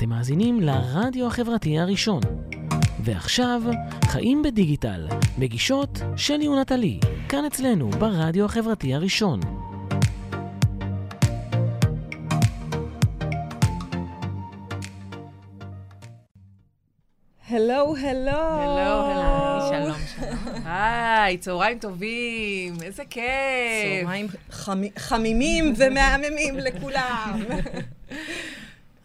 [0.00, 2.20] אתם מאזינים לרדיו החברתי הראשון.
[3.04, 3.62] ועכשיו,
[4.06, 9.40] חיים בדיגיטל, מגישות שלי ונטלי, כאן אצלנו ברדיו החברתי הראשון.
[17.48, 18.30] הלו, הלו.
[18.30, 19.68] הלו, הלו.
[19.68, 20.62] שלום, שלום.
[20.64, 23.22] היי, צהריים טובים, איזה כיף.
[24.02, 27.40] צהריים חמי- חמימים ומהממים לכולם.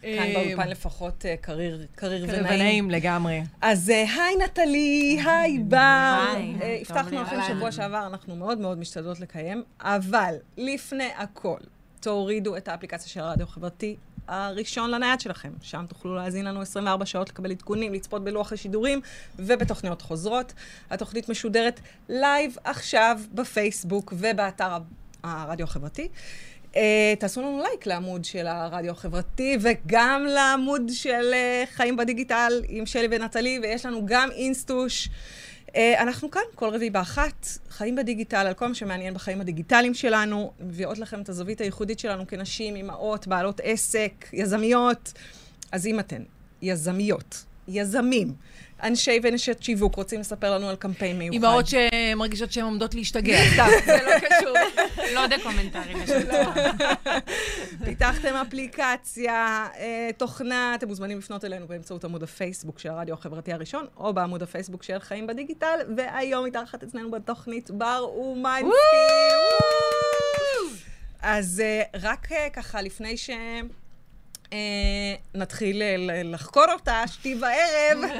[0.02, 2.44] כאן אה, באולפן לפחות אה, קריר קריר ונעים.
[2.44, 3.42] ונעים לגמרי.
[3.60, 5.78] אז אה, היי נטלי, היי בר.
[6.36, 7.36] היי, אה, הבטחנו לכם.
[7.48, 11.58] שבוע שעבר, אנחנו מאוד מאוד משתדלות לקיים, אבל לפני הכל,
[12.00, 13.96] תורידו את האפליקציה של הרדיו החברתי
[14.28, 15.52] הראשון לנייד שלכם.
[15.62, 19.00] שם תוכלו להאזין לנו 24 שעות, לקבל עדכונים, לצפות בלוח השידורים
[19.38, 20.52] ובתוכניות חוזרות.
[20.90, 24.78] התוכנית משודרת לייב עכשיו בפייסבוק ובאתר
[25.22, 26.08] הרדיו החברתי.
[26.76, 26.78] Uh,
[27.18, 33.08] תעשו לנו לייק לעמוד של הרדיו החברתי, וגם לעמוד של uh, חיים בדיגיטל עם שלי
[33.10, 35.08] ונטלי, ויש לנו גם אינסטוש.
[35.66, 40.52] Uh, אנחנו כאן כל רביעי באחת, חיים בדיגיטל, על כל מה שמעניין בחיים הדיגיטליים שלנו,
[40.60, 45.12] מביאות לכם את הזווית הייחודית שלנו כנשים, אימהות, בעלות עסק, יזמיות.
[45.72, 46.22] אז אם אתן
[46.62, 48.34] יזמיות, יזמים,
[48.82, 51.34] אנשי ונשת שיווק, רוצים לספר לנו על קמפיין מיוחד.
[51.34, 54.56] אימהות שמרגישות שהן עומדות להשתגע, סתם, זה לא קשור.
[55.14, 56.26] לא דקומנטרי בשביל
[57.84, 63.86] פיתחתם אפליקציה, אה, תוכנה, אתם מוזמנים לפנות אלינו באמצעות עמוד הפייסבוק של הרדיו החברתי הראשון,
[63.96, 68.66] או בעמוד הפייסבוק של חיים בדיגיטל, והיום מתארחת אצלנו בתוכנית בר אומנסקי.
[71.22, 73.30] אז אה, רק אה, ככה, לפני ש...
[74.52, 78.10] אה, נתחיל אה, לחקור אותה, שתי בערב.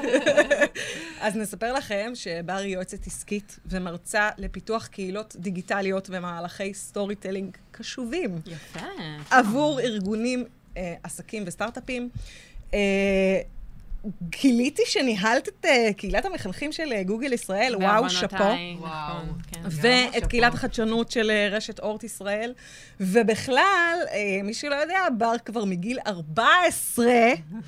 [1.20, 8.40] אז נספר לכם שבר היא יועצת עסקית ומרצה לפיתוח קהילות דיגיטליות ומהלכי storytelling קשובים.
[8.46, 8.86] יפה.
[9.30, 10.44] עבור ארגונים,
[10.76, 12.08] אה, עסקים וסטארט-אפים.
[14.22, 18.36] גיליתי שניהלת את אה, קהילת המחנכים של אה, גוגל ישראל, וואו, שאפו.
[18.36, 18.90] בעוונותיי, וואו.
[18.90, 19.60] נכון, כן.
[19.64, 20.28] ואת שאפו.
[20.28, 22.54] קהילת החדשנות של אה, רשת אורט ישראל.
[23.00, 23.98] ובכלל,
[24.44, 27.62] מי שלא יודע, בר כבר מגיל 14 אה, וואו.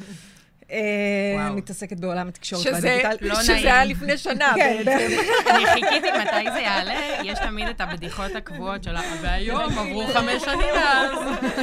[1.51, 3.17] מתעסקת בעולם התקשורת והדיגיטל.
[3.21, 3.67] לא שזה נעים.
[3.67, 5.21] היה לפני שנה כן, בעצם.
[5.51, 8.95] אני חיכיתי מתי זה יעלה, יש תמיד את הבדיחות הקבועות של.
[9.23, 11.11] והיום עברו חמש שנים מאז.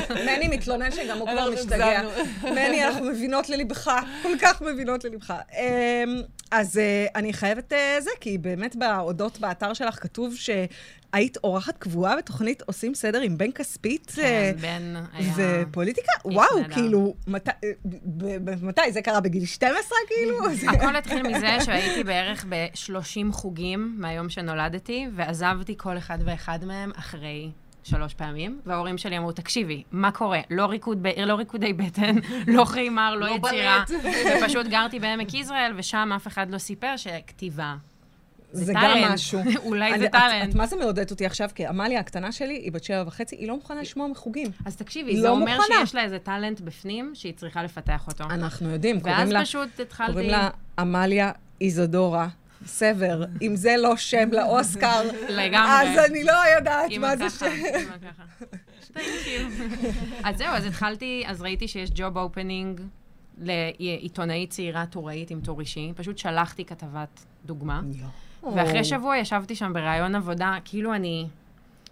[0.10, 2.02] מני מתלונן שגם הוא כבר אנחנו משתגע.
[2.44, 3.92] מני, אנחנו מבינות ללבך,
[4.24, 5.34] כל כך מבינות ללבך.
[5.58, 10.36] אמ, אז אה, אני חייבת אה, זה, כי באמת בהודות באתר שלך כתוב
[11.16, 14.16] שהיית אורחת קבועה בתוכנית עושים סדר עם בן כספית.
[14.20, 15.34] אה, כן, בן היה...
[15.38, 16.12] ופוליטיקה?
[16.26, 16.74] וואו, נהדר.
[16.74, 17.70] כאילו, מת- אה,
[18.62, 18.81] מתי?
[18.92, 20.38] זה קרה בגיל 12, כאילו?
[20.56, 23.00] זה- הכל התחיל מזה שהייתי בערך ב-30
[23.31, 27.52] חוגים מהיום שנולדתי, ועזבתי כל אחד ואחד מהם אחרי
[27.84, 30.40] שלוש פעמים, וההורים שלי אמרו, תקשיבי, מה קורה?
[30.52, 31.08] לא, ריקוד ב...
[31.25, 32.16] לא ריקודי בטן,
[32.56, 33.84] לא חיימר, לא לא יצירה.
[34.44, 37.75] ופשוט גרתי בעמק יזרעאל, ושם אף אחד לא סיפר שכתיבה.
[38.51, 39.11] זה גם טאלנט.
[39.13, 39.39] משהו.
[39.66, 40.50] אולי אני- זה את- טאלנט.
[40.50, 41.50] את מה זה מעודדת אותי עכשיו?
[41.56, 44.47] כי עמליה הקטנה שלי, היא בת שבע וחצי, היא לא מוכנה לשמוע מחוגים.
[44.66, 45.75] אז תקשיבי, לא זה אומר מוכנה.
[45.79, 48.23] שיש לה איזה טאלנט בפנים שהיא צריכה לפתח אותו.
[48.23, 49.41] אנחנו יודעים, קוראים ואז לה...
[49.41, 50.11] פשוט התחלתי...
[50.11, 52.28] קוראים לה עמליה איזודורה
[52.66, 53.23] סבר.
[53.41, 55.72] אם זה לא שם לאוסקר, לגמרי.
[55.72, 57.45] אז אני לא יודעת מה זה שם.
[60.23, 62.81] אז זהו, אז התחלתי, אז ראיתי שיש job opening
[63.41, 65.91] לעיתונאית צעירה טוראית עם טור אישי.
[65.95, 67.81] פשוט שלחתי כתבת דוגמה.
[68.56, 71.28] ואחרי שבוע ישבתי שם בראיון עבודה, כאילו אני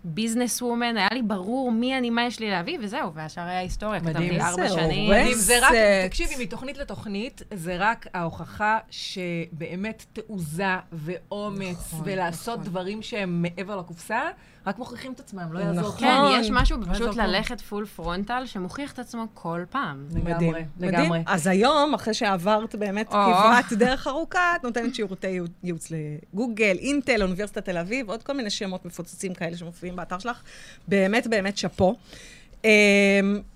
[0.03, 4.01] business woman, היה לי ברור מי אני, מה יש לי להביא, וזהו, והשאר היה היסטוריה.
[4.01, 4.29] מדהים.
[4.29, 5.11] כתבתי ארבע שנים.
[5.11, 5.73] מדהים, זה רק.
[6.09, 12.71] תקשיבי, מתוכנית לתוכנית, זה רק ההוכחה שבאמת תעוזה ואומץ, נכון, ולעשות נכון.
[12.71, 14.21] דברים שהם מעבר לקופסה,
[14.68, 15.81] רק מוכיחים את עצמם, לא יעזור.
[15.81, 16.00] נכון.
[16.00, 16.40] כן.
[16.40, 17.16] יש משהו לא פשוט.
[17.18, 20.07] ללכת פול פרונטל, שמוכיח את עצמו כל פעם.
[20.16, 20.63] לגמרי.
[20.79, 21.19] לגמרי.
[21.25, 23.07] אז היום, אחרי שעברת באמת.
[23.09, 28.34] כברת דרך ארוכה, את נותנת שירותי ייעוץ- ייעוץ לגוגל, אינטל, אוניברסיטת תל אביב, עוד כל
[28.34, 30.41] מיני שמות מפוצצים כאלה שמופיעים באתר שלך.
[30.88, 31.95] באמת, באמת שאפו.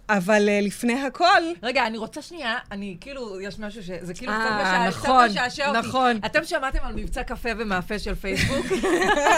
[0.09, 4.39] אבל אה, לפני הכל, רגע, אני רוצה שנייה, אני כאילו, יש משהו שזה כאילו אה,
[4.39, 5.79] קצת משע- נכון, משעשע אותי.
[5.87, 6.19] נכון.
[6.25, 8.65] אתם שמעתם על מבצע קפה ומאפה של פייסבוק?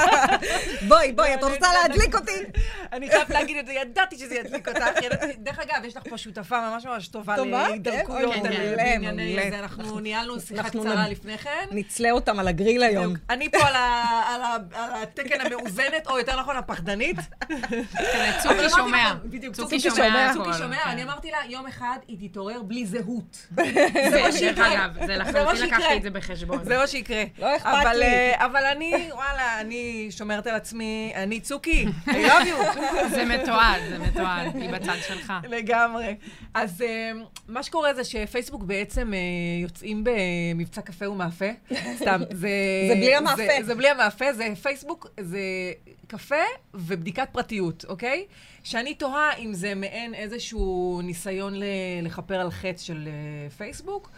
[0.88, 2.32] בואי, בואי, את רוצה להדליק אותי?
[2.94, 4.84] אני חייבת להגיד את זה, ידעתי שזה ידליק אותך.
[5.38, 7.36] דרך אגב, יש לך פה שותפה ממש ממש טובה?
[7.38, 9.50] להידרקויות כן, בענייני.
[9.52, 9.60] זה.
[9.60, 11.66] אנחנו ניהלנו שיחה אנחנו קצרה לפני כן.
[11.72, 13.14] נצלה אותם על הגריל היום.
[13.30, 14.42] אני פה על
[14.78, 17.18] התקן המאוזנת, או יותר נכון, הפחדנית.
[17.40, 17.82] כזה
[18.44, 19.14] צוקי שומע.
[19.26, 20.32] בדיוק, צוקי שומע.
[20.60, 20.78] שומע?
[20.84, 20.90] כן.
[20.90, 23.48] אני אמרתי לה, יום אחד היא תתעורר בלי זהות.
[24.12, 24.88] זה מה שיקרה.
[25.06, 25.66] זה לחלוטין.
[25.68, 26.64] לקחתי את זה בחשבון.
[26.64, 27.24] זה מה שיקרה.
[27.40, 28.06] לא אכפת לי.
[28.06, 32.80] אה, אבל אני, וואלה, אני שומרת על עצמי, אני צוקי, I love you.
[33.16, 35.34] זה מתועד, זה מתועד, היא בצד שלך.
[35.50, 36.16] לגמרי.
[36.54, 37.12] אז אה,
[37.48, 39.20] מה שקורה זה שפייסבוק בעצם אה,
[39.62, 41.50] יוצאים במבצע קפה ומאפה.
[41.96, 42.50] סתם, זה...
[42.90, 43.44] זה בלי המאפה.
[43.64, 45.40] זה בלי המאפה, זה פייסבוק, זה
[46.10, 46.36] קפה
[46.74, 48.26] ובדיקת פרטיות, אוקיי?
[48.64, 51.54] שאני תוהה אם זה מעין איזשהו ניסיון
[52.04, 54.10] לכפר על חטא של אה, פייסבוק,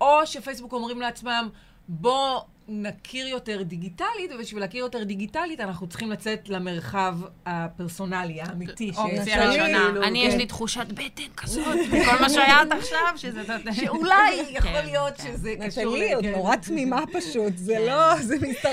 [0.00, 1.48] או שפייסבוק אומרים לעצמם,
[1.88, 7.16] בוא נכיר יותר דיגיטלית, ובשביל להכיר יותר דיגיטלית אנחנו צריכים לצאת למרחב
[7.46, 8.92] הפרסונלי, האמיתי.
[8.92, 9.84] ש- אופציה ראשונה.
[9.86, 10.38] כאילו, אני, יש כן.
[10.38, 13.42] לי תחושת בטן כזאת, מכל מה שהיה עד עכשיו, שזה...
[13.72, 15.22] שאולי יכול כן, להיות כן.
[15.22, 15.96] שזה קשור...
[15.96, 16.26] נטלי, עוד.
[16.26, 17.78] נורא תמימה פשוט, זה.
[17.86, 18.12] לא.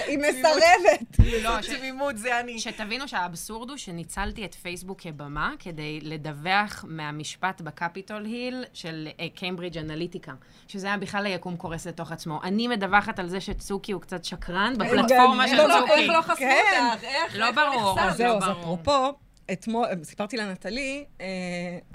[0.07, 1.19] היא מסרבת.
[1.43, 2.59] לא, תמימות זה אני.
[2.59, 10.33] שתבינו שהאבסורד הוא שניצלתי את פייסבוק כבמה כדי לדווח מהמשפט בקפיטול היל של קיימברידג' אנליטיקה,
[10.67, 12.39] שזה היה בכלל היקום קורס לתוך עצמו.
[12.43, 13.41] אני מדווחת על זה
[13.85, 15.93] שצוקי הוא קצת שקרן בפלטפורמה של איך לא- צוקי.
[15.93, 16.89] איך לא חשפו כן.
[16.93, 17.03] אותך?
[17.03, 17.35] איך?
[17.35, 17.99] לא ברור.
[17.99, 18.59] אז זהו, אז ברור.
[18.61, 19.13] אפרופו,
[19.51, 21.25] אתמול, סיפרתי לנטלי, אה,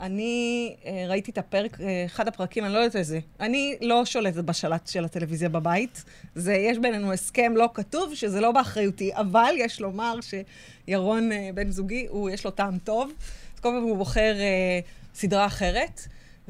[0.01, 3.19] אני אה, ראיתי את הפרק, אה, אחד הפרקים, אני לא יודעת איזה.
[3.41, 6.05] אני לא שולטת בשלט של הטלוויזיה בבית.
[6.35, 11.71] זה, יש בינינו הסכם לא כתוב, שזה לא באחריותי, אבל יש לומר שירון אה, בן
[11.71, 13.13] זוגי, הוא, יש לו טעם טוב.
[13.55, 14.81] אז כל פעם הוא בוחר אה,
[15.15, 16.01] סדרה אחרת.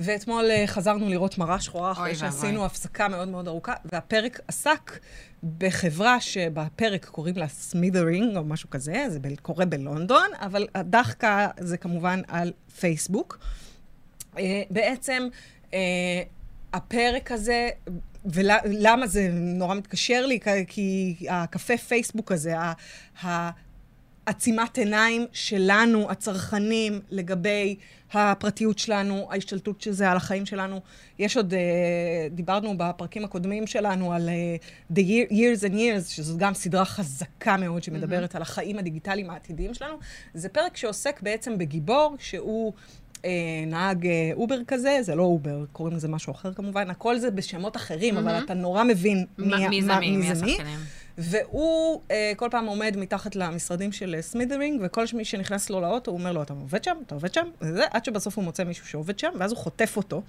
[0.02, 2.64] ואתמול אה, חזרנו לראות מראה שחורה אחרי שעשינו.
[2.64, 4.98] הפסקה מאוד מאוד ארוכה, והפרק עסק
[5.58, 12.20] בחברה שבפרק קוראים לה סמית'רינג או משהו כזה, זה קורה בלונדון, אבל הדחקה זה כמובן
[12.28, 13.38] על פייסבוק.
[14.38, 15.28] אה, בעצם
[15.74, 15.78] אה,
[16.72, 17.68] הפרק הזה,
[18.24, 20.38] ולמה זה נורא מתקשר לי?
[20.68, 22.54] כי- הקפה פייסבוק הזה,
[24.30, 27.76] עצימת עיניים שלנו, הצרכנים, לגבי
[28.12, 30.80] הפרטיות שלנו, ההשתלטות של זה על החיים שלנו.
[31.18, 31.56] יש עוד, uh,
[32.34, 37.56] דיברנו בפרקים הקודמים שלנו על uh, The Year, Years and Years, שזו גם סדרה חזקה
[37.56, 38.36] מאוד שמדברת mm-hmm.
[38.36, 39.96] על החיים הדיגיטליים העתידיים שלנו.
[40.34, 42.72] זה פרק שעוסק בעצם בגיבור, שהוא...
[43.24, 43.30] אה,
[43.66, 47.76] נהג אה, אובר כזה, זה לא אובר, קוראים לזה משהו אחר כמובן, הכל זה בשמות
[47.76, 48.20] אחרים, mm-hmm.
[48.20, 50.30] אבל אתה נורא מבין מ- מי זה מי, מי מי.
[50.30, 50.78] השחקנים.
[51.18, 56.10] והוא אה, כל פעם עומד מתחת למשרדים של אה, Smithereen, וכל מי שנכנס לו לאוטו,
[56.10, 56.96] הוא אומר לו, אתה עובד שם?
[57.06, 57.46] אתה עובד שם?
[57.60, 60.22] וזה, עד שבסוף הוא מוצא מישהו שעובד שם, ואז הוא חוטף אותו,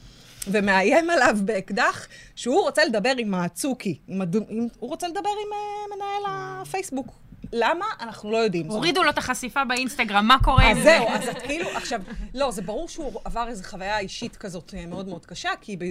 [0.47, 5.53] ומאיים עליו באקדח, שהוא רוצה לדבר עם הצוקי, עם הדו, עם, הוא רוצה לדבר עם
[5.53, 7.07] אה, מנהל הפייסבוק.
[7.53, 7.85] למה?
[7.99, 8.67] אנחנו לא יודעים.
[8.67, 10.97] הורידו לו את החשיפה באינסטגרם, מה קורה עם אז זה?
[10.99, 12.01] זהו, אז את כאילו, עכשיו,
[12.33, 15.83] לא, זה ברור שהוא עבר איזו חוויה אישית כזאת אה, מאוד מאוד קשה, כי ב...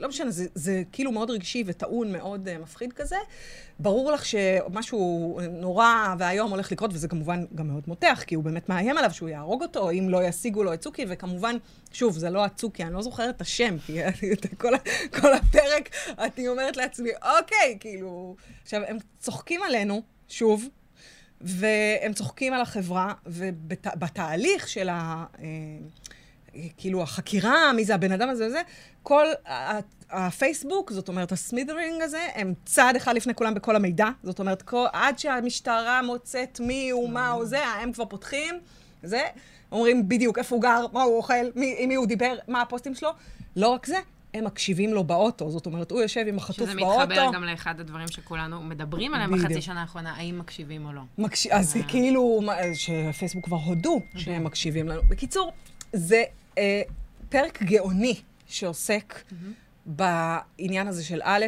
[0.00, 3.16] לא משנה, זה, זה כאילו מאוד רגשי וטעון, מאוד uh, מפחיד כזה.
[3.78, 8.68] ברור לך שמשהו נורא ואיום הולך לקרות, וזה כמובן גם מאוד מותח, כי הוא באמת
[8.68, 11.56] מאיים עליו שהוא יהרוג אותו, אם לא ישיגו לו את צוקי, וכמובן,
[11.92, 14.72] שוב, זה לא הצוקי, אני לא זוכרת את השם, כי את כל,
[15.20, 15.88] כל הפרק,
[16.18, 18.36] אני אומרת לעצמי, אוקיי, כאילו...
[18.62, 20.02] עכשיו, הם צוחקים עלינו,
[20.34, 20.68] שוב,
[21.40, 25.24] והם צוחקים על החברה, ובתהליך של ה...
[25.42, 25.46] אה,
[26.76, 28.62] כאילו החקירה, מי זה הבן אדם הזה וזה,
[29.02, 29.26] כל
[30.10, 34.08] הפייסבוק, זאת אומרת, הסמית'רינג הזה, הם צעד אחד לפני כולם בכל המידע.
[34.22, 38.54] זאת אומרת, כל, עד שהמשטרה מוצאת מי הוא, מה הוא זה, הם כבר פותחים,
[39.02, 39.22] זה,
[39.72, 42.94] אומרים בדיוק איפה הוא גר, מה הוא אוכל, מי, עם מי הוא דיבר, מה הפוסטים
[42.94, 43.10] שלו.
[43.56, 43.98] לא רק זה,
[44.34, 45.50] הם מקשיבים לו באוטו.
[45.50, 47.00] זאת אומרת, הוא יושב עם החטוף שזה באוטו.
[47.00, 49.46] מתחבר גם לאחד הדברים שכולנו מדברים עליהם בדיוק.
[49.46, 51.02] בחצי שנה האחרונה, האם מקשיבים או לא.
[51.18, 51.46] מקש...
[51.46, 55.00] אז זה כאילו, מה, שפייסבוק כבר הודו שהם מקשיבים לנו.
[55.08, 55.52] בקיצור,
[55.92, 56.22] זה
[56.58, 56.82] אה,
[57.28, 59.22] פרק גאוני שעוסק
[59.86, 61.44] בעניין הזה של א',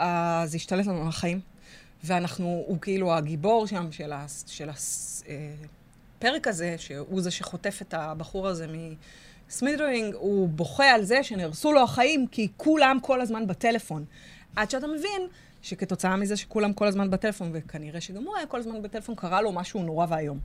[0.00, 1.40] אה, זה השתלט לנו על החיים,
[2.04, 3.92] ואנחנו, הוא כאילו הגיבור שם
[4.46, 4.68] של
[6.18, 8.66] הפרק הזה, שהוא זה שחוטף את הבחור הזה
[9.54, 14.04] מסמית'רינג, הוא בוכה על זה שנהרסו לו החיים, כי כולם כל הזמן בטלפון.
[14.56, 15.22] עד שאתה מבין
[15.62, 19.52] שכתוצאה מזה שכולם כל הזמן בטלפון, וכנראה שגם הוא היה כל הזמן בטלפון, קרה לו
[19.52, 20.38] משהו נורא ואיום.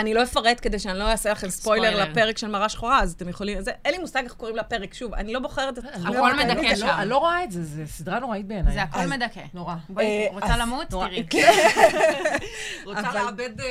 [0.00, 2.04] אני לא אפרט כדי שאני לא אעשה לכם ספוילר.
[2.04, 3.60] לפרק של מראה שחורה, אז אתם יכולים...
[3.60, 5.84] זה, אין לי מושג איך קוראים לפרק, שוב, אני לא בוחרת את...
[5.84, 6.86] הכל לא- מדכא לא- שם.
[6.88, 8.72] אני לא רואה את זה, זו סדרה נוראית בעיניי.
[8.74, 9.40] זה הכל מדכא.
[9.54, 9.74] נורא.
[10.00, 10.90] אה, רוצה למות?
[10.90, 11.06] נורא.
[11.28, 11.44] תראי.
[12.86, 13.66] רוצה אבל- לאבד אה,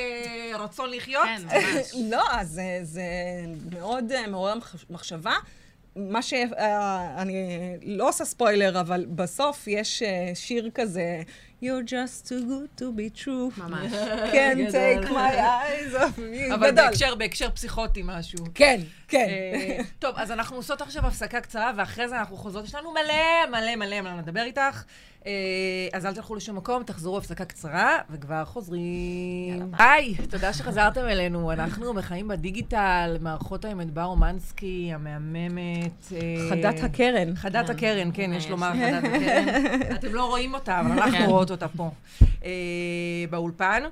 [0.58, 1.24] רצון לחיות?
[1.24, 1.92] כן, ממש.
[2.12, 3.02] לא, אז זה, זה
[3.72, 5.32] מאוד אה, מעורר מחש- מחשבה.
[5.96, 6.32] מה ש...
[6.58, 7.48] אה, אני
[7.82, 11.22] לא עושה ספוילר, אבל בסוף יש אה, שיר כזה,
[11.62, 13.50] You're just too good to be true.
[13.58, 13.92] ממש.
[14.32, 16.54] can't take my eyes off you.
[16.54, 16.84] אבל גדול.
[16.84, 18.38] בהקשר, בהקשר פסיכוטי משהו.
[18.54, 19.26] כן, כן.
[19.28, 22.64] אה, טוב, אז אנחנו עושות עכשיו הפסקה קצרה, ואחרי זה אנחנו חוזרות.
[22.64, 24.82] יש לנו מלא, מלא, מלא, מלא לדבר איתך.
[25.26, 25.32] אה,
[25.92, 29.72] אז אל תלכו לשום מקום, תחזרו הפסקה קצרה, וכבר חוזרים.
[29.78, 31.52] היי, תודה שחזרתם אלינו.
[31.52, 36.12] אנחנו בחיים בדיגיטל, מערכות עם את בר אומנסקי, המהממת.
[36.12, 36.18] אה,
[36.50, 37.36] חדת הקרן.
[37.36, 38.50] חדת הקרן, כן, יש.
[38.50, 39.48] לומר חדת הקרן.
[39.96, 40.98] אתם לא רואים אותה, אבל כן.
[40.98, 41.90] אנחנו רואות אותה פה,
[42.44, 42.50] אה,
[43.30, 43.82] באולפן.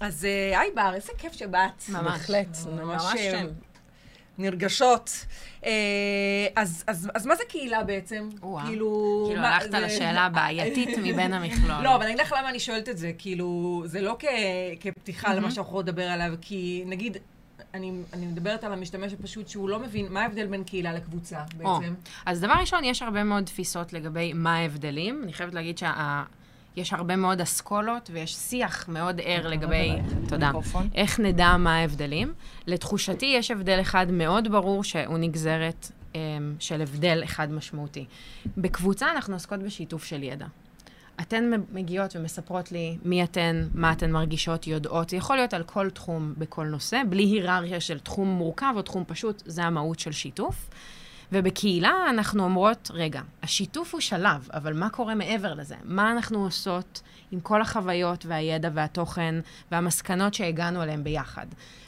[0.00, 1.88] אז היי בר, איזה כיף שבאת.
[1.88, 2.04] ממש.
[2.04, 3.14] בהחלט, ממש.
[4.40, 5.26] נרגשות.
[5.64, 5.70] אה,
[6.56, 8.28] אז, אז, אז מה זה קהילה בעצם?
[8.42, 8.66] וואו.
[8.66, 9.24] כאילו...
[9.28, 11.82] כאילו, מה, הלכת זה- לשאלה הבעייתית מבין המכלול.
[11.82, 13.12] לא, אבל אני אגיד לך למה אני שואלת את זה.
[13.18, 14.24] כאילו, זה לא כ,
[14.80, 17.16] כפתיחה למה שאנחנו יכולות לדבר עליו, כי נגיד,
[17.74, 21.78] אני, אני מדברת על המשתמש הפשוט שהוא לא מבין מה ההבדל בין קהילה לקבוצה או,
[21.80, 21.94] בעצם.
[22.26, 25.20] אז דבר ראשון, יש הרבה מאוד תפיסות לגבי מה ההבדלים.
[25.24, 25.78] אני חייבת להגיד
[26.74, 29.92] שיש הרבה מאוד אסכולות ויש שיח מאוד ער לגבי,
[30.28, 30.50] תודה.
[30.94, 32.32] איך נדע מה ההבדלים.
[32.66, 36.16] לתחושתי יש הבדל אחד מאוד ברור שהוא נגזרת um,
[36.58, 38.04] של הבדל אחד משמעותי.
[38.56, 40.46] בקבוצה אנחנו עוסקות בשיתוף של ידע.
[41.20, 45.08] אתן מגיעות ומספרות לי מי אתן, מה אתן מרגישות, יודעות.
[45.08, 49.04] זה יכול להיות על כל תחום בכל נושא, בלי היררכיה של תחום מורכב או תחום
[49.06, 50.68] פשוט, זה המהות של שיתוף.
[51.32, 55.74] ובקהילה אנחנו אומרות, רגע, השיתוף הוא שלב, אבל מה קורה מעבר לזה?
[55.84, 59.34] מה אנחנו עושות עם כל החוויות והידע והתוכן
[59.72, 61.46] והמסקנות שהגענו אליהם ביחד?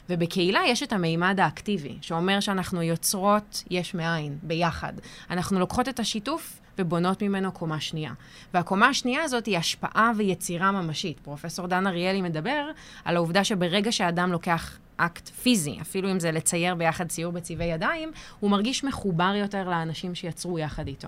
[0.09, 4.93] ובקהילה יש את המימד האקטיבי, שאומר שאנחנו יוצרות יש מאין, ביחד.
[5.29, 8.13] אנחנו לוקחות את השיתוף ובונות ממנו קומה שנייה.
[8.53, 11.19] והקומה השנייה הזאת היא השפעה ויצירה ממשית.
[11.19, 12.69] פרופסור דן אריאלי מדבר
[13.05, 18.11] על העובדה שברגע שאדם לוקח אקט פיזי, אפילו אם זה לצייר ביחד ציור בצבעי ידיים,
[18.39, 21.07] הוא מרגיש מחובר יותר לאנשים שיצרו יחד איתו.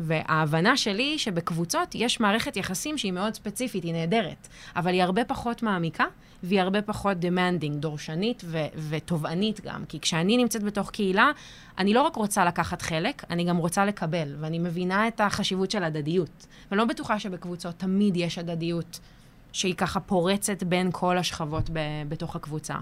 [0.00, 5.24] וההבנה שלי היא שבקבוצות יש מערכת יחסים שהיא מאוד ספציפית, היא נהדרת, אבל היא הרבה
[5.24, 6.04] פחות מעמיקה,
[6.42, 9.84] והיא הרבה פחות demanding, דורשנית ו- ותובענית גם.
[9.88, 11.30] כי כשאני נמצאת בתוך קהילה,
[11.78, 15.84] אני לא רק רוצה לקחת חלק, אני גם רוצה לקבל, ואני מבינה את החשיבות של
[15.84, 16.46] הדדיות.
[16.70, 19.00] ואני לא בטוחה שבקבוצות תמיד יש הדדיות
[19.52, 21.78] שהיא ככה פורצת בין כל השכבות ב-
[22.08, 22.74] בתוך הקבוצה.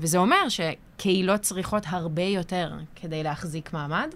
[0.00, 4.08] וזה אומר שקהילות צריכות הרבה יותר כדי להחזיק מעמד,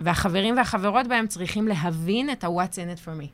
[0.00, 3.26] והחברים והחברות בהם צריכים להבין את ה-what's in it for me.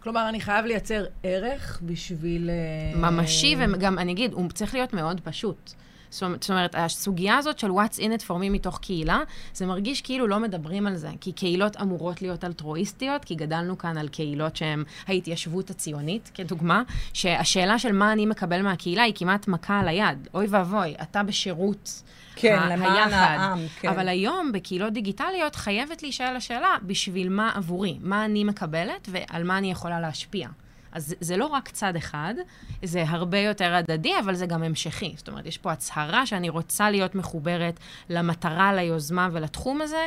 [0.00, 2.50] כלומר, אני חייב לייצר ערך בשביל...
[2.50, 5.72] אה, ממשי, וגם, אני אגיד, הוא צריך להיות מאוד פשוט.
[6.14, 9.20] זאת אומרת- הסוגיה הזאת של what's in it for me מתוך קהילה,
[9.54, 11.08] זה מרגיש כאילו לא מדברים על זה.
[11.20, 17.78] כי קהילות אמורות להיות אלטרואיסטיות, כי גדלנו כאן על קהילות שהן ההתיישבות הציונית, כדוגמה, שהשאלה
[17.78, 20.28] של מה אני מקבל מהקהילה היא כמעט מכה על היד.
[20.34, 22.02] אוי ואבוי, אתה בשירות
[22.36, 23.10] כן, ה- למען היחד.
[23.38, 23.88] העם, כן.
[23.88, 27.98] אבל היום, בקהילות דיגיטליות, חייבת להישאל השאלה, בשביל מה עבורי?
[28.00, 30.48] מה אני מקבלת ועל מה אני יכולה להשפיע?
[30.94, 32.34] אז זה- לא רק צד אחד,
[32.82, 35.14] זה הרבה יותר הדדי, אבל זה גם המשכי.
[35.16, 40.06] זאת אומרת, יש פה הצהרה שאני רוצה להיות מחוברת למטרה, ליוזמה ולתחום הזה,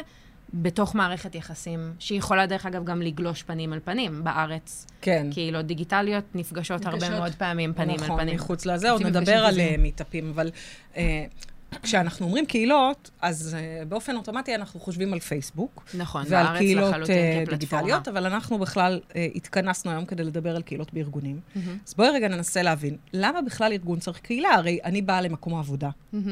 [0.54, 4.24] בתוך מערכת יחסים, שיכולה, דרך אגב, גם לגלוש פנים אל פנים.
[4.24, 5.28] בארץ, כן.
[5.34, 7.20] קהילות דיגיטליות נפגשות הרבה נפגשות.
[7.20, 8.36] מאוד פעמים פנים אל נכון, פנים.
[8.36, 10.52] מחוץ לזה, עוד נדבר על מיטאפים, אבל
[10.98, 11.26] אה,
[11.84, 15.86] כשאנחנו אומרים קהילות, אז אה, באופן אוטומטי אנחנו חושבים על פייסבוק.
[15.94, 17.58] נכון, ועל בארץ קהילות לחלוטין אה, כפלטפורמה.
[17.58, 21.40] דיגיטליות, אבל אנחנו בכלל אה, התכנסנו היום כדי לדבר על קהילות בארגונים.
[21.88, 24.50] אז בואי רגע ננסה להבין, למה בכלל ארגון צריך קהילה?
[24.50, 25.90] הרי אני באה למקום העבודה,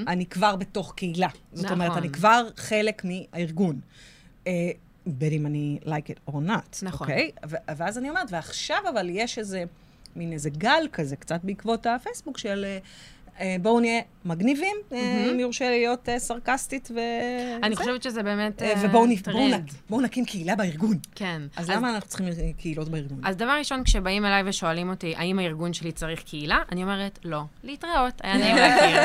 [0.07, 1.29] אני כבר בתוך קהילה.
[1.53, 2.03] זאת אומרת, נכון.
[2.03, 3.79] אני כבר חלק מהארגון.
[4.47, 4.71] אה,
[5.05, 7.07] בין אם אני like it or not, נכון.
[7.07, 7.31] אוקיי?
[7.49, 9.63] ו- ואז אני אומרת, ועכשיו אבל יש איזה,
[10.15, 12.65] מין איזה גל כזה, קצת בעקבות הפייסבוק של...
[12.65, 12.77] אה,
[13.61, 16.99] בואו נהיה מגניבים, אה, אם יורשה להיות אה, סרקסטית ו...
[17.63, 17.81] אני זה.
[17.81, 19.53] חושבת שזה באמת אה, אה, ובואו טרנד.
[19.53, 20.97] נק- בואו נקים קהילה בארגון.
[21.15, 21.41] כן.
[21.55, 23.19] אז למה אנחנו צריכים אה, קהילות בארגון?
[23.23, 26.57] אז דבר ראשון, כשבאים אליי ושואלים אותי, האם הארגון שלי צריך קהילה?
[26.71, 27.41] אני אומרת, לא.
[27.63, 28.97] להתראות, היה נעים להכיר.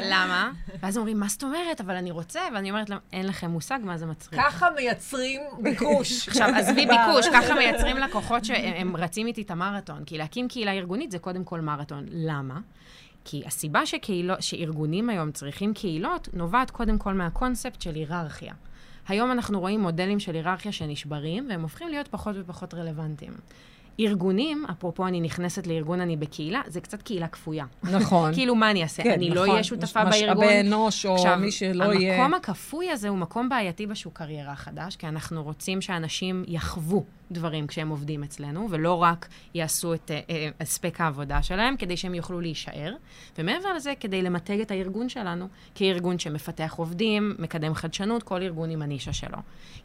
[0.12, 0.50] למה?
[0.82, 1.80] ואז אומרים, מה זאת אומרת?
[1.80, 4.42] אבל אני רוצה, ואני אומרת אין לכם מושג מה זה מצריך.
[4.42, 6.12] ככה מייצרים ביקוש.
[6.28, 10.04] עכשיו, עזבי ביקוש, ככה מייצרים לקוחות שהם רצים איתי את המרתון.
[10.04, 12.04] כי להקים קהילה ארגונית זה קודם כל מרתון.
[12.10, 12.58] למה?
[13.28, 18.54] כי הסיבה שקהילו, שארגונים היום צריכים קהילות, נובעת קודם כל מהקונספט של היררכיה.
[19.08, 23.32] היום אנחנו רואים מודלים של היררכיה שנשברים, והם הופכים להיות פחות ופחות רלוונטיים.
[24.00, 27.64] ארגונים, אפרופו אני נכנסת לארגון אני בקהילה, זה קצת קהילה כפויה.
[27.82, 28.32] נכון.
[28.34, 29.14] כאילו, מה אני אעשה?
[29.14, 29.50] אני לא נכון.
[29.50, 30.44] אהיה שותפה מש- בארגון?
[30.44, 32.14] משאבי אנוש, או מי שלא יהיה...
[32.14, 37.66] המקום הכפוי הזה הוא מקום בעייתי בשוק קריירה חדש, כי אנחנו רוצים שאנשים יחוו דברים
[37.66, 42.40] כשהם עובדים אצלנו, ולא רק יעשו את אה, אה, הספק העבודה שלהם, כדי שהם יוכלו
[42.40, 42.94] להישאר.
[43.38, 48.82] ומעבר לזה, כדי למתג את הארגון שלנו, כארגון שמפתח עובדים, מקדם חדשנות, כל ארגון עם
[48.82, 49.38] הנישה שלו.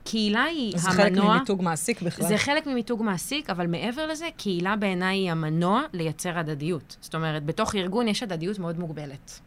[0.03, 1.05] קהילה היא זה המנוע...
[1.05, 2.27] חלק ממיתוג מעסיק בכלל.
[2.27, 6.97] זה חלק ממיתוג מעסיק, אבל מעבר לזה, קהילה בעיניי היא המנוע לייצר הדדיות.
[7.01, 9.39] זאת אומרת, בתוך ארגון יש הדדיות מאוד מוגבלת.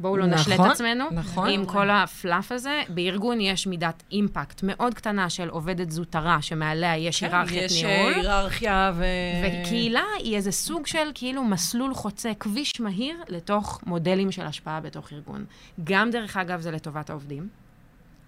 [0.00, 1.04] בואו לא נשלה את נכון, עצמנו.
[1.12, 1.50] נכון.
[1.50, 2.82] עם כל הפלאף הזה.
[2.88, 8.12] בארגון יש מידת אימפקט מאוד קטנה של עובדת זוטרה, שמעליה יש היררכיית יש ניהול.
[8.12, 9.04] אה, היררכיה ו...
[9.44, 15.12] וקהילה היא איזה סוג של כאילו מסלול חוצה, כביש מהיר לתוך מודלים של השפעה בתוך
[15.12, 15.44] ארגון.
[15.84, 17.48] גם, דרך אגב, זה לטובת העובדים,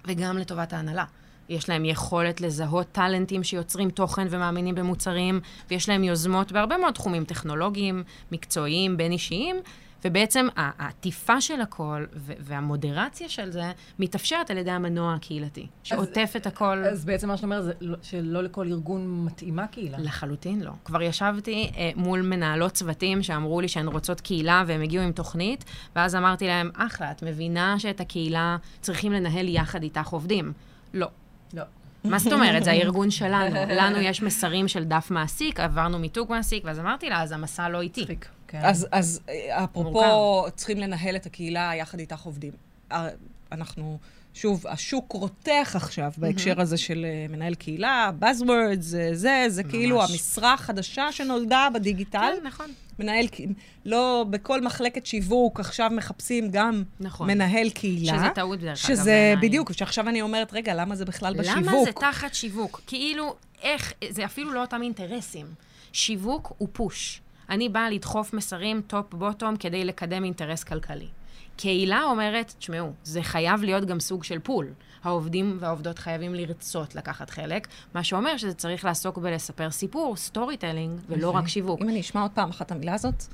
[0.06, 1.04] וגם לטובת ההנהלה.
[1.48, 7.24] יש להם יכולת לזהות טאלנטים שיוצרים תוכן ומאמינים במוצרים, ויש להם יוזמות בהרבה מאוד תחומים
[7.24, 9.56] טכנולוגיים, מקצועיים, בין-אישיים,
[10.04, 16.84] ובעצם העטיפה של הכל והמודרציה של זה מתאפשרת על ידי המנוע הקהילתי, שעוטף את הכל.
[16.92, 19.98] אז בעצם מה שאת אומרת זה לא- שלא לכל ארגון מתאימה קהילה.
[20.00, 20.70] לחלוטין לא.
[20.84, 25.64] כבר ישבתי אה, מול מנהלות צוותים שאמרו לי שהן רוצות קהילה והם הגיעו עם תוכנית,
[25.96, 30.52] ואז אמרתי להם, אחלה, את מבינה שאת הקהילה צריכים לנהל יחד איתך עובדים?
[30.94, 31.08] לא.
[32.04, 32.64] מה זאת אומרת?
[32.64, 33.56] זה הארגון שלנו.
[33.68, 37.80] לנו יש מסרים של דף מעסיק, עברנו מיתוג מעסיק, ואז אמרתי לה, אז המסע לא
[37.80, 38.00] איתי.
[38.00, 38.28] מצחיק.
[38.48, 38.60] כן.
[38.64, 42.52] אז, אז אה, אפרופו, צריכים לנהל את הקהילה יחד איתך עובדים.
[42.92, 43.08] אה,
[43.52, 43.98] אנחנו,
[44.34, 50.02] שוב, השוק רותח עכשיו בהקשר הזה של אה, מנהל קהילה, Buzzwords, זה, זה, זה כאילו
[50.02, 52.32] המשרה החדשה שנולדה בדיגיטל.
[52.40, 52.70] כן, נכון.
[52.98, 53.26] מנהל,
[53.84, 57.30] לא בכל מחלקת שיווק עכשיו מחפשים גם נכון.
[57.30, 58.12] מנהל קהילה.
[58.18, 59.48] שזה טעות, דרך אגב, שזה, בעיניי.
[59.48, 61.58] בדיוק, שעכשיו אני אומרת, רגע, למה זה בכלל בשיווק?
[61.58, 62.80] למה זה תחת שיווק?
[62.86, 65.46] כאילו, איך, זה אפילו לא אותם אינטרסים.
[65.92, 67.20] שיווק הוא push.
[67.50, 71.08] אני באה לדחוף מסרים top-bottom כדי לקדם אינטרס כלכלי.
[71.62, 74.66] קהילה אומרת, תשמעו, זה חייב להיות גם סוג של pull.
[75.04, 81.30] העובדים והעובדות חייבים לרצות לקחת חלק, מה שאומר שזה צריך לעסוק בלספר סיפור, storytelling, ולא
[81.30, 81.80] רק שיווק.
[81.82, 83.24] אם אני אשמע עוד פעם אחת את המילה הזאת,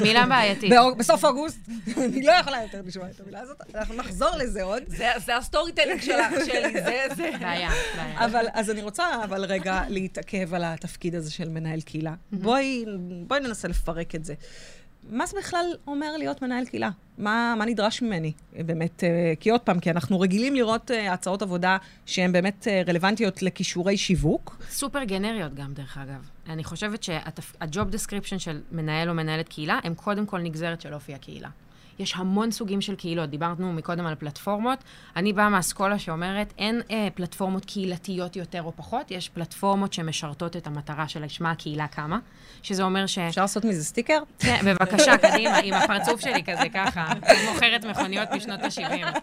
[0.00, 0.72] מילה בעייתית.
[0.98, 1.58] בסוף אוגוסט,
[2.04, 4.82] אני לא יכולה יותר לשמוע את המילה הזאת, אנחנו נחזור לזה עוד.
[4.86, 7.30] זה, זה ה storytelling שלך, שלי, זה, זה.
[7.40, 8.24] בעיה, בעיה.
[8.24, 12.14] אבל, אז אני רוצה אבל רגע להתעכב על התפקיד הזה של מנהל קהילה.
[12.32, 12.84] בואי,
[13.26, 14.34] בואי ננסה לפרק את זה.
[15.10, 16.90] מה זה בכלל אומר להיות מנהל קהילה?
[17.18, 18.32] מה, מה נדרש ממני?
[18.52, 22.82] באמת, אה, כי עוד פעם, כי אנחנו רגילים לראות אה, הצעות עבודה שהן באמת אה,
[22.86, 24.56] רלוונטיות לכישורי שיווק.
[24.70, 26.30] סופר גנריות גם, דרך אגב.
[26.48, 31.14] אני חושבת שה-job description של מנהל או מנהלת קהילה, הם קודם כל נגזרת של אופי
[31.14, 31.48] הקהילה.
[31.98, 34.78] יש המון סוגים של קהילות, דיברנו מקודם על פלטפורמות.
[35.16, 40.66] אני באה מהאסכולה שאומרת, אין אה, פלטפורמות קהילתיות יותר או פחות, יש פלטפורמות שמשרתות את
[40.66, 42.18] המטרה שלשמה הקהילה קמה,
[42.62, 43.18] שזה אומר ש...
[43.18, 44.18] אפשר לעשות מזה סטיקר?
[44.38, 47.12] כן, בבקשה, קדימה, עם הפרצוף שלי כזה ככה,
[47.52, 49.18] מוכרת מכוניות משנות ה-70.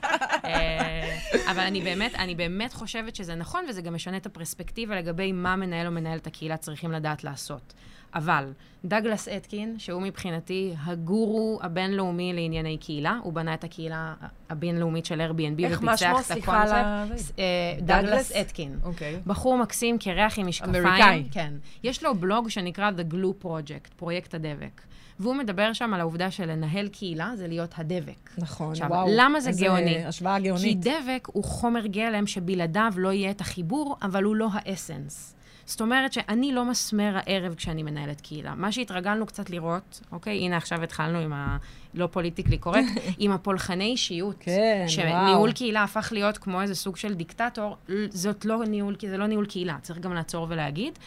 [1.52, 5.56] אבל אני באמת, אני באמת חושבת שזה נכון, וזה גם משנה את הפרספקטיבה לגבי מה
[5.56, 7.74] מנהל או מנהלת הקהילה צריכים לדעת לעשות.
[8.16, 8.52] אבל
[8.86, 14.14] דגלס אתקין, שהוא מבחינתי הגורו הבינלאומי לענייני קהילה, הוא בנה את הקהילה
[14.50, 16.20] הבינלאומית של Airbnb איך, מה ופיצח שמו?
[16.20, 17.40] את סליחה על ה- הקונספט.
[17.40, 17.44] אה,
[17.82, 18.32] דגלס דגלס?
[18.32, 18.80] אתקין.
[18.84, 19.20] אוקיי.
[19.28, 20.86] בחור מקסים, קרח עם משקפיים.
[20.86, 21.24] אמריקאי.
[21.32, 21.54] כן.
[21.84, 24.82] יש לו בלוג שנקרא The Glue Project, פרויקט הדבק.
[25.20, 28.30] והוא מדבר שם על העובדה שלנהל קהילה זה להיות הדבק.
[28.38, 29.08] נכון, עכשיו, וואו.
[29.18, 30.06] למה זה גאוני?
[30.06, 30.80] השוואה כי גאונית.
[30.80, 35.36] דבק הוא חומר גלם שבלעדיו לא יהיה את החיבור, אבל הוא לא ה essence.
[35.66, 38.56] זאת אומרת שאני לא מסמר הערב כשאני מנהלת קהילה.
[38.56, 44.36] מה שהתרגלנו קצת לראות, אוקיי, הנה עכשיו התחלנו עם הלא politically correct, עם הפולחני אישיות.
[44.40, 45.54] כן, שניהול וואו.
[45.56, 47.76] קהילה הפך להיות כמו איזה סוג של דיקטטור,
[48.10, 51.00] זאת לא ניהול, זה לא ניהול קהילה, צריך גם לעצור ולהגיד.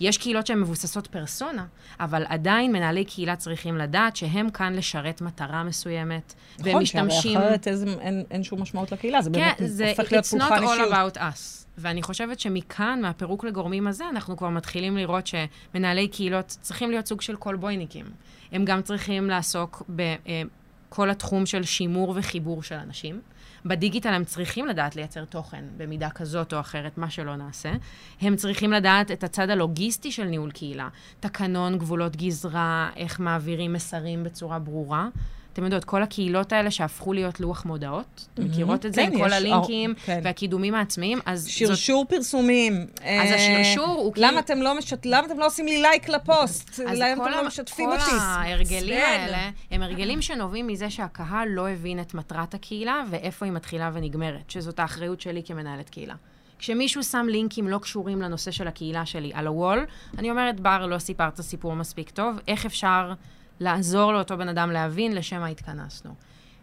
[0.00, 1.66] יש קהילות שהן מבוססות פרסונה,
[2.00, 7.32] אבל עדיין מנהלי קהילה צריכים לדעת שהם כאן לשרת מטרה מסוימת, והם נכון, משתמשים...
[7.32, 10.28] שהרי אחרת איזה- אין- אין שום משמעות לקהילה, זה כן, באמת זה הופך להיות it's
[10.28, 11.16] not פולחן all אישיות.
[11.16, 11.66] about us.
[11.78, 17.20] ואני חושבת שמכאן, מהפירוק לגורמים הזה, אנחנו כבר מתחילים לראות שמנהלי קהילות צריכים להיות סוג
[17.20, 18.06] של קולבויניקים.
[18.52, 23.20] הם גם צריכים לעסוק בכל התחום של שימור וחיבור של אנשים.
[23.66, 27.72] בדיגיטל הם צריכים לדעת לייצר תוכן במידה כזאת או אחרת, מה שלא נעשה.
[28.20, 30.88] הם צריכים לדעת את הצד הלוגיסטי של ניהול קהילה,
[31.20, 35.08] תקנון, גבולות גזרה, איך מעבירים מסרים בצורה ברורה.
[35.52, 39.18] אתם יודעות, כל הקהילות האלה שהפכו להיות לוח מודעות, אתם מכירות את זה כן, עם
[39.18, 40.20] כל הלינקים אה, כן.
[40.24, 41.50] והקידומים העצמיים, אז זאת...
[41.50, 42.72] שרשור פרסומים.
[42.96, 46.08] אז אה, השרשור הוא כאילו- למה אתם לא משת- למה אתם לא עושים לי לייק
[46.08, 46.70] לפוסט?
[46.80, 48.10] אז למה כל אתם לא משתפים כל אותי?
[48.20, 49.20] ההרגלים מעצבן.
[49.22, 54.50] האלה הם הרגלים שנובעים מזה שהקהל לא הבין את מטרת הקהילה ואיפה היא מתחילה ונגמרת,
[54.50, 56.14] שזאת האחריות שלי כמנהלת קהילה.
[56.58, 59.86] כשמישהו שם לינקים לא קשורים לנושא של הקהילה שלי על הוול,
[60.18, 63.12] אני אומרת, בר, לא סיפרת סיפור מספיק טוב, איך אפשר
[63.60, 66.14] לעזור לאותו בן אדם להבין לשם מה התכנסנו.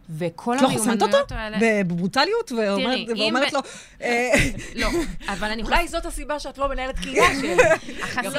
[0.10, 1.18] וכל את לא חוסמת אותו?
[1.18, 1.58] המיומנויות האלה...
[1.84, 2.52] בברוטליות?
[2.52, 3.60] ואומרת- אם ואומרת לו,
[4.02, 4.32] אה,
[4.76, 4.88] לא,
[5.28, 7.56] אבל אני אולי זאת הסיבה שאת לא מנהלת קהילה שלי.
[8.04, 8.36] החסרונות...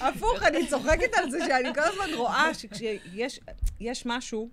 [0.00, 3.40] לא, הפוך, אני צוחקת על זה שאני כל הזמן רואה שכשיש
[3.80, 4.48] יש משהו,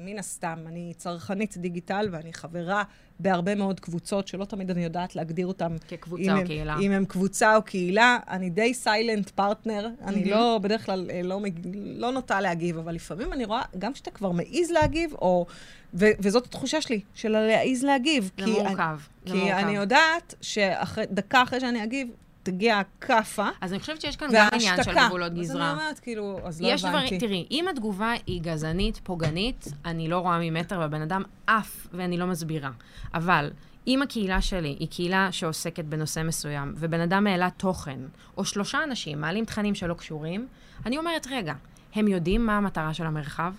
[0.00, 2.82] מן הסתם, אני צרכנית דיגיטל ואני חברה
[3.20, 5.76] בהרבה מאוד קבוצות, שלא תמיד אני יודעת להגדיר אותן.
[5.88, 6.76] כקבוצה או הם, קהילה.
[6.80, 8.18] אם הם קבוצה או קהילה.
[8.28, 12.94] אני די סיילנט פרטנר, אני לא, בדרך כלל אה, לא, מג- לא נוטה להגיב, אבל
[12.94, 15.46] לפעמים אני רואה, גם כשאתה כבר מעז להגיב, או...
[15.94, 18.30] ו- וזאת התחושה שלי, של להעז להגיב.
[18.38, 18.98] זה כי מורכב.
[19.26, 19.54] זה כי מורכב.
[19.56, 22.08] אני יודעת שדקה אחרי שאני אגיב,
[22.50, 23.48] תגיע הכאפה.
[23.60, 24.92] אז אני חושבת שיש כאן גם עניין של.
[24.94, 25.70] גבולות אז גזרה.
[25.70, 26.88] אני אומרת, כאילו, אז לא הבנתי.
[26.88, 32.16] דברים, תראי, אם התגובה היא גזענית, פוגענית, אני לא רואה ממטר והבן אדם עף ואני
[32.16, 32.70] לא מסבירה.
[33.14, 33.50] אבל
[33.86, 37.98] אם הקהילה שלי היא קהילה שעוסקת בנושא מסוים, ובן אדם העלה תוכן,
[38.36, 40.46] או שלושה אנשים מעלים תכנים שלא קשורים,
[40.86, 41.54] אני אומרת, רגע,
[41.94, 43.52] הם יודעים מה המטרה של המרחב?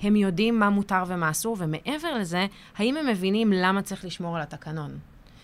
[0.00, 4.42] הם יודעים מה מותר ומה אסור, ומעבר לזה, האם הם מבינים למה צריך לשמור על
[4.42, 4.98] התקנון?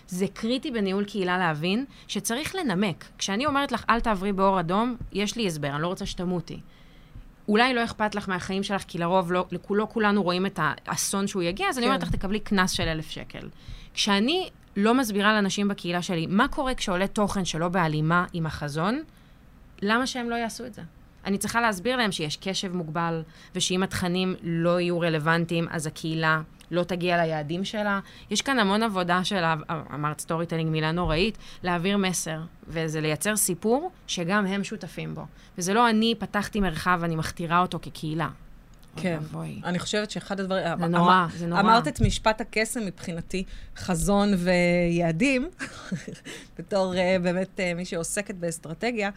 [0.07, 3.05] זה קריטי בניהול קהילה להבין שצריך לנמק.
[3.17, 6.59] כשאני אומרת לך, אל תעברי באור אדום, יש לי הסבר, אני לא רוצה שתמותי.
[7.47, 11.43] אולי לא אכפת לך מהחיים שלך, כי לרוב לא, לא כולנו רואים את האסון שהוא
[11.43, 11.91] יגיע, אז אני כן.
[11.91, 13.49] אומרת לך, תקבלי קנס של אלף שקל.
[13.93, 19.03] כשאני לא מסבירה לאנשים בקהילה שלי מה קורה כשעולה תוכן שלא בהלימה עם החזון,
[19.81, 20.81] למה שהם לא יעשו את זה?
[21.27, 23.23] אני צריכה להסביר להם שיש קשב מוגבל,
[23.55, 27.99] ושאם התכנים לא יהיו רלוונטיים, אז הקהילה לא תגיע ליעדים שלה.
[28.29, 29.43] יש כאן המון עבודה של,
[29.93, 35.25] אמרת storytelling, מילה נוראית, להעביר מסר, וזה לייצר סיפור שגם הם שותפים בו.
[35.57, 38.29] וזה לא אני פתחתי מרחב, אני מכתירה אותו כקהילה.
[38.97, 39.17] כן.
[39.21, 39.61] ואבוי.
[39.63, 40.63] אני חושבת שאחד הדברים...
[40.79, 41.59] זה נורא, זה נורא.
[41.59, 43.43] אמרת את משפט הקסם מבחינתי,
[43.77, 45.49] חזון ויעדים,
[46.57, 49.09] בתור uh, באמת uh, מי שעוסקת באסטרטגיה.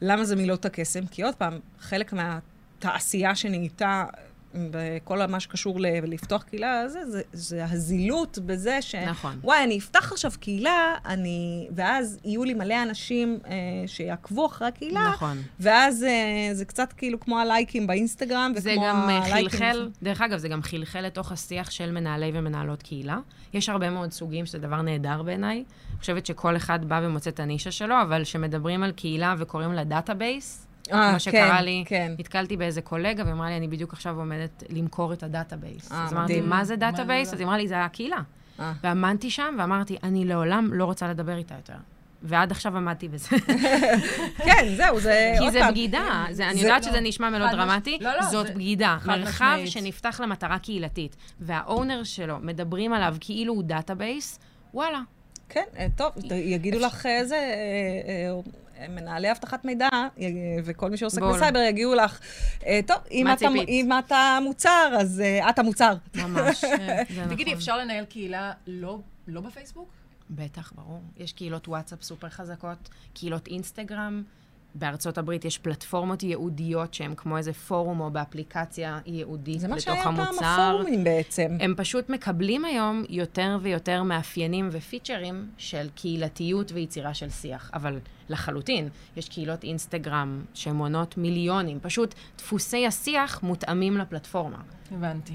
[0.00, 1.06] למה זה מילות הקסם?
[1.06, 4.04] כי עוד פעם, חלק מהתעשייה שנהייתה
[4.54, 8.94] בכל מה שקשור ל- לפתוח קהילה, זה, זה, זה הזילות בזה ש...
[8.94, 9.38] נכון.
[9.42, 11.68] וואי, אני אפתח עכשיו קהילה, אני...
[11.74, 13.48] ואז יהיו לי מלא אנשים uh,
[13.86, 15.10] שיעקבו אחרי הקהילה.
[15.14, 15.42] נכון.
[15.60, 19.50] ואז uh, זה קצת כאילו כמו הלייקים באינסטגרם, זה וכמו גם אה, הלייקים...
[19.50, 23.18] חלחל, דרך אגב, זה גם חלחל לתוך השיח של מנהלי ומנהלות קהילה.
[23.54, 25.56] יש הרבה מאוד סוגים, שזה דבר נהדר בעיניי.
[25.56, 29.84] אני חושבת שכל אחד בא ומוצא את הנישה שלו, אבל כשמדברים על קהילה וקוראים לה
[29.84, 32.12] database, אה, מה שקרה כן, לי, כן.
[32.18, 35.92] נתקלתי באיזה קולגה, ואמרה לי, אני בדיוק עכשיו עומדת למכור את ה database.
[35.92, 36.40] אה, אז אמרתי.
[36.40, 37.32] מה זה database?
[37.34, 38.18] אז היא אמרה לי, זה הקהילה.
[38.60, 38.72] אה.
[38.82, 41.74] ועמדתי שם ואמרתי, אני לעולם לא רוצה לדבר איתה יותר.
[42.22, 43.28] ועד עכשיו עמדתי בזה.
[44.46, 45.60] כן, זהו, זה כי זה.
[45.70, 46.24] בגידה.
[46.30, 48.96] זה, אני זה- יודעת לא, שזה נשמע מש- דרמטי, לא, לא, זאת זה- בגידה.
[49.06, 49.58] מרחב.
[49.66, 54.38] שנפתח למטרה קהילתית, וה owner שלו, מדברים עליו כאילו הוא database,
[54.74, 55.00] וואלה.
[55.48, 57.36] כן, אה, טוב, יגידו לך איזה...
[58.78, 59.88] אה, אה, מנהלי אבטחת מידע
[60.64, 61.36] וכל מי שעוסק בול.
[61.36, 62.20] בסייבר יגידו לך,
[62.66, 63.48] אה, טוב, אם אתה?
[63.68, 65.94] אם אתה מוצר, אז אה, את המוצר.
[66.14, 66.64] ממש.
[66.64, 67.52] זה תגידי, נכון.
[67.52, 69.88] אפשר לנהל קהילה לא לא בפייסבוק?
[70.30, 71.00] בטח, ברור.
[71.16, 74.22] יש קהילות וואטסאפ סופר חזקות, קהילות אינסטגרם.
[74.74, 79.84] בארצות הברית יש פלטפורמות ייעודיות שהן כמו איזה פורום או באפליקציה ייעודית זה מה לתוך
[79.84, 80.44] שהיה פעם המוצר.
[80.44, 81.56] הפורומים בעצם.
[81.60, 87.70] הם פשוט מקבלים היום יותר ויותר מאפיינים ופיצ'רים של קהילתיות ויצירה של שיח.
[87.74, 91.80] אבל לחלוטין, יש קהילות אינסטגרם שמונות מיליונים.
[91.80, 94.58] פשוט דפוסי השיח מותאמים לפלטפורמה.
[94.90, 95.34] הבנתי.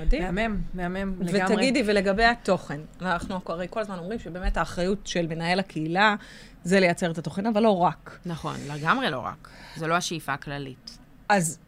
[0.00, 0.22] מדהים.
[0.22, 1.54] מהמם, מהמם לגמרי.
[1.54, 6.14] ותגידי, ולגבי התוכן, אנחנו הרי כל הזמן אומרים שבאמת האחריות של מנהל הקהילה
[6.66, 8.18] זה לייצר את התוכן, אבל לא רק.
[8.26, 9.48] נכון, לגמרי לא רק.
[9.76, 10.98] זו לא השאיפה הכללית.
[11.28, 11.58] אז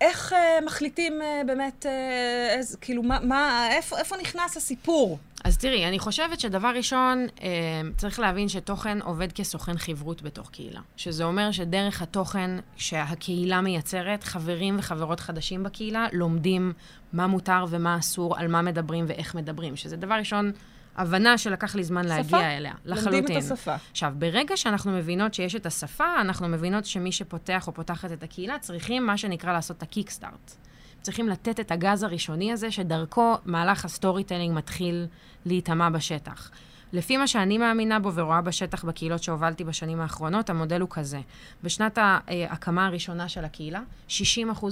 [0.00, 5.18] איך אה, מחליטים אה, באמת, אה, איזה, כאילו, מה, מה, איפה, איפה נכנס הסיפור?
[5.44, 7.48] אז תראי, אני חושבת שדבר ראשון, אה,
[7.96, 10.80] צריך להבין שתוכן עובד כסוכן חברות בתוך קהילה.
[10.96, 16.72] שזה אומר שדרך התוכן שהקהילה מייצרת, חברים וחברות חדשים בקהילה לומדים
[17.12, 19.76] מה מותר ומה אסור, על מה מדברים ואיך מדברים.
[19.76, 20.52] שזה דבר ראשון,
[20.96, 22.56] הבנה שלקח לי זמן להגיע שפה.
[22.56, 22.72] אליה.
[22.84, 23.12] לחלוטין.
[23.12, 23.74] לומדים את השפה.
[23.90, 28.58] עכשיו, ברגע שאנחנו מבינות שיש את השפה, אנחנו מבינות שמי שפותח או פותחת את הקהילה
[28.58, 30.56] צריכים מה שנקרא לעשות את הקיקסטארט.
[31.02, 35.06] צריכים לתת את הגז הראשוני הזה, שדרכו מהלך ה storytelling מתחיל
[35.46, 36.50] להיטמע בשטח.
[36.92, 41.20] לפי מה שאני מאמינה בו ורואה בשטח בקהילות שהובלתי בשנים האחרונות, המודל הוא כזה.
[41.62, 44.12] בשנת ההקמה הראשונה של הקהילה, 60%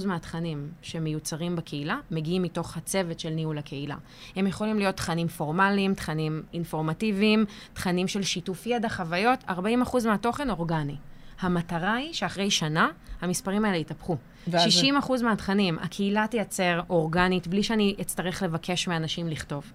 [0.05, 3.95] מהתכנים שמיוצרים בקהילה מגיעים מתוך הצוות של ניהול הקהילה.
[4.35, 9.53] הם יכולים להיות תכנים פורמליים, תכנים אינפורמטיביים, תכנים של שיתוף ידע, חוויות, 40%
[10.07, 10.95] מהתוכן אורגני.
[11.39, 12.87] המטרה היא שאחרי שנה
[13.21, 14.17] המספרים האלה יתהפכו.
[14.47, 19.71] ואז- 60 אחוז מהתכנים, הקהילה תייצר אורגנית, בלי שאני אצטרך לבקש מאנשים לכתוב.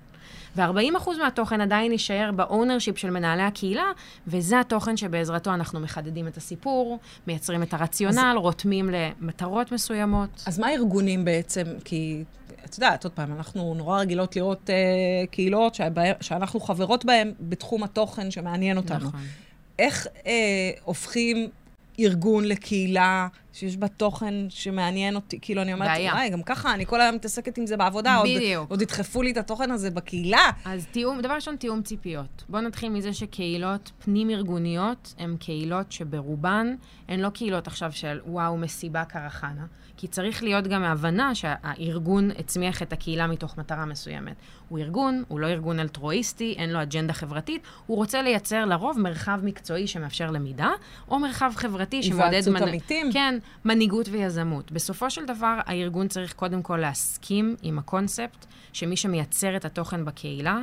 [0.57, 3.85] ו-40 אחוז מהתוכן עדיין יישאר ב ownership של מנהלי הקהילה,
[4.27, 10.43] וזה התוכן שבעזרתו אנחנו מחדדים את הסיפור, מייצרים את הרציונל, רותמים למטרות מסוימות.
[10.47, 11.64] אז מה הארגונים בעצם?
[11.85, 12.25] כי,
[12.64, 17.83] את יודעת, עוד פעם, אנחנו נורא רגילות לראות אה, קהילות שבא, שאנחנו חברות בהן בתחום
[17.83, 19.09] התוכן שמעניין אותנו.
[19.09, 19.21] נכון.
[19.79, 20.33] איך אה,
[20.85, 21.49] הופכים
[22.01, 25.39] ארגון לקהילה שיש בה תוכן שמעניין אותי.
[25.43, 26.13] כאילו, אני אומרת, בעיה.
[26.13, 28.17] וואי, גם ככה, אני כל היום מתעסקת עם זה בעבודה.
[28.17, 28.71] עוד- בדיוק.
[28.71, 30.51] עוד ידחפו לי את התוכן הזה בקהילה.
[30.65, 32.45] אז תיאום, דבר ראשון, תיאום ציפיות.
[32.49, 36.75] בואו נתחיל מזה שקהילות פנים-ארגוניות הן קהילות שברובן
[37.09, 39.65] הן לא קהילות עכשיו של וואו, מסיבה קרחנה.
[39.97, 44.35] כי צריך להיות גם ההבנה שהארגון הצמיח את הקהילה מתוך מטרה מסוימת.
[44.69, 49.41] הוא ארגון, הוא לא ארגון אלטרואיסטי, אין לו אג'נדה חברתית, הוא רוצה לייצר לרוב מרחב
[49.43, 50.71] מקצועי שמאפשר למידה,
[51.09, 52.25] או מרחב חברתי שמעודד...
[52.25, 53.13] היוועצות מנ- עמיתים.
[53.13, 54.73] כן, מנהיגות ויזמות.
[54.73, 60.59] בסופו של דבר, הארגון צריך קודם כל להסכים עם הקונספט שמי שמייצר את התוכן בקהילה,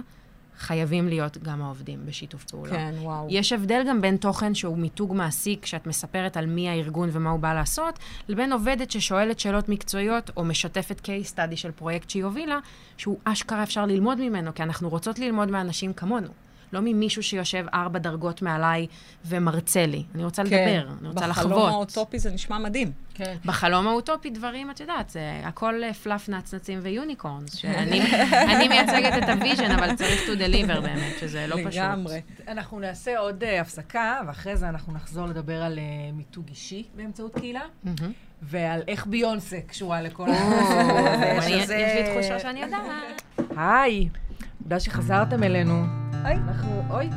[0.62, 2.72] חייבים להיות גם העובדים בשיתוף פעולה.
[2.72, 3.28] כן, וואו.
[3.30, 7.40] יש הבדל גם בין תוכן שהוא מיתוג מעסיק, כשאת מספרת על מי הארגון ומה הוא
[7.40, 12.60] בא לעשות, לבין עובדת ששואלת שאלות מקצועיות, או משתפת case study של פרויקט שהיא הובילה,
[12.98, 16.28] שהוא אשכרה אפשר ללמוד ממנו, כי אנחנו רוצות ללמוד מאנשים כמונו.
[16.74, 18.88] לא ממישהו שיושב ארבע דרגות מעליי
[19.26, 20.04] ומרצה לי.
[20.16, 21.48] אני רוצה לדבר, אני רוצה לחוות.
[21.48, 21.54] כן.
[21.54, 22.92] בחלום האוטופי זה נשמע מדהים.
[23.14, 23.38] כן.
[23.46, 29.24] בחלום האוטופי דברים, את יודעת, זה הכל אה, fluff נצנצים ו unicorns, שאני אני מייצגת
[29.24, 31.74] את ה vision, אבל צריך to deliver באמת, שזה לא פשוט.
[31.82, 32.22] לגמרי.
[32.48, 37.36] אנחנו נעשה עוד אה, הפסקה, ואחרי זה אנחנו נחזור לדבר על אה, מיתוג אישי באמצעות
[37.36, 37.62] קהילה.
[38.42, 40.28] ועל איך ביונסה קשורה לכל
[41.42, 42.82] שזה- יש לי תחושה שאני יודעת.
[43.58, 44.10] היי,
[44.64, 45.84] תודה שחזרתם אלינו.
[46.24, 46.38] היי.
[46.38, 47.10] אנחנו, אוי,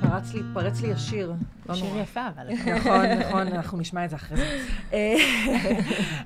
[0.00, 1.32] פרץ לי, פרץ לי השיר.
[1.68, 2.00] לא שיר נורא.
[2.00, 2.48] יפה, אבל...
[2.76, 4.58] נכון, נכון, אנחנו נשמע את זה אחרי זה.
[4.92, 5.14] אה,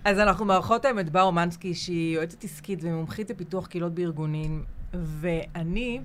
[0.04, 6.00] אז אנחנו מארחות היום את בר אומנסקי, שהיא יועצת עסקית ומומחית לפיתוח קהילות בארגונים, ואני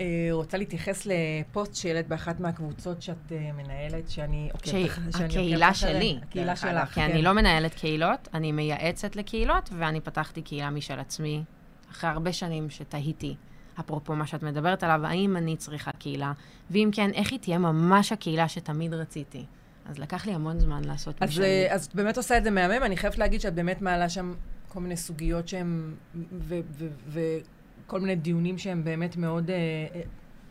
[0.00, 5.74] אה, רוצה להתייחס לפוסט שהעלית באחת מהקבוצות שאת אה, מנהלת, שאני עוקבת אחריה.
[5.74, 6.18] שלי.
[6.22, 11.42] הקהילה שלך, כי אני לא מנהלת קהילות, אני מייעצת לקהילות, ואני פתחתי קהילה משל עצמי,
[11.90, 13.36] אחרי הרבה שנים שתהיתי,
[13.80, 16.32] אפרופו מה שאת מדברת עליו, האם אני צריכה קהילה,
[16.70, 19.44] ואם כן, איך היא תהיה ממש הקהילה שתמיד רציתי.
[19.86, 21.44] אז לקח לי המון זמן לעשות אז, משלי.
[21.44, 24.34] אה, אז את באמת עושה את זה מהמם, אני חייבת להגיד שאת באמת מעלה שם
[24.68, 25.94] כל מיני סוגיות שהן,
[27.08, 29.56] וכל מיני דיונים שהם באמת מאוד, אה,
[29.94, 30.00] אה,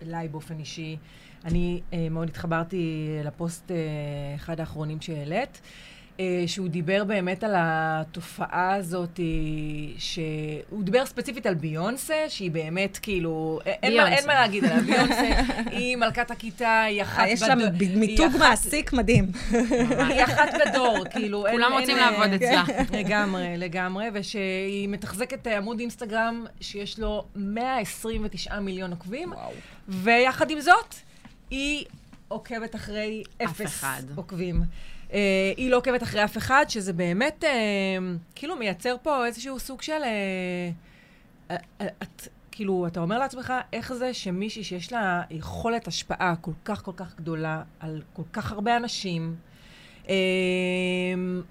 [0.01, 0.97] אליי באופן אישי.
[1.45, 3.77] אני אה, מאוד התחברתי לפוסט, אה,
[4.35, 5.61] אחד האחרונים שהעלית,
[6.47, 9.25] שהוא דיבר באמת על התופעה הזאת, אה,
[9.97, 14.13] שהוא דיבר ספציפית על ביונסה, שהיא באמת כאילו, אה, אין מה.
[14.15, 17.97] אין מה להגיד עליה, ביונסה היא מלכת הכיתה, היא אחת יש לה בד- ב- היא
[17.97, 19.25] מיתוג אחת- מעסיק מדהים.
[20.10, 21.56] היא אחת בדור, כאילו, אין...
[21.56, 22.63] כולם אין, רוצים אה, לעבוד אצלה.
[22.99, 29.51] לגמרי, לגמרי, ושהיא מתחזקת אה, עמוד אינסטגרם שיש לו 129 מיליון עוקבים, וואו.
[29.88, 30.95] ויחד עם זאת,
[31.51, 31.86] היא
[32.27, 34.01] עוקבת אחרי אף אפס אחד.
[35.13, 37.49] אה, היא לא עוקבת אחרי אף אחד, שזה באמת, אה,
[38.35, 40.03] כאילו, מייצר פה איזשהו סוג של...
[40.03, 40.69] אה,
[41.51, 46.51] אה, אה, את, כאילו, אתה אומר לעצמך, איך זה שמישהי שיש לה יכולת השפעה כל
[46.65, 49.35] כך כל כך גדולה על כל כך הרבה אנשים,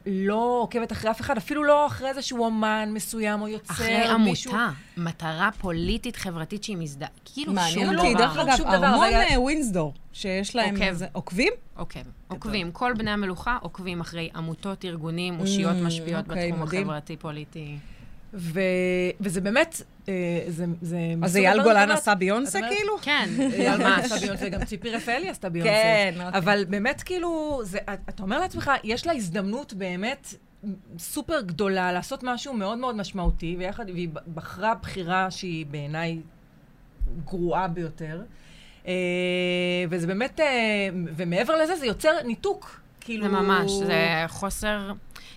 [0.07, 4.53] לא עוקבת אחרי אף אחד, אפילו לא אחרי איזשהו אומן מסוים או יוצר, אחרי מישהו...
[4.53, 8.23] עמותה, מטרה פוליטית חברתית שהיא מזדהה, כאילו מעניין שום אותי, דבר.
[8.27, 10.83] דרך אגב, שום דבר, ארמון ווינסדור, שיש להם עוקב.
[10.83, 11.07] איזה...
[11.13, 11.53] עוקבים?
[11.77, 12.73] עוקב, עוקבים.
[12.73, 16.63] כל בני המלוכה עוקבים אחרי עמותות, ארגונים, אושיות Mm, משפיעות אוקיי, בתחום.
[16.69, 17.77] החברתי-פוליטי.
[18.35, 18.61] ו...
[19.21, 19.83] וזה באמת,
[20.49, 20.65] זה...
[20.83, 22.99] זה אז אייל גולן עשה ביונסה כאילו?
[23.03, 24.05] כן, אייל גולן ממש.
[24.13, 25.73] עשה ביונסה, גם ציפי רפאלי עשתה ביונסה.
[25.73, 26.39] כן, אוקיי.
[26.39, 30.35] אבל באמת, כאילו, זה, אתה אומר לעצמך, יש לה הזדמנות באמת
[30.99, 36.19] סופר גדולה לעשות משהו מאוד מאוד משמעותי, ויחד, והיא בחרה בחירה שהיא בעיניי
[37.25, 38.23] גרועה ביותר.
[38.87, 38.93] אה,
[39.91, 40.47] וזה באמת, אה,
[41.17, 42.81] ומעבר לזה, זה יוצר ניתוק.
[43.01, 43.25] כאילו...
[43.25, 44.93] זה ממש, זה חוסר...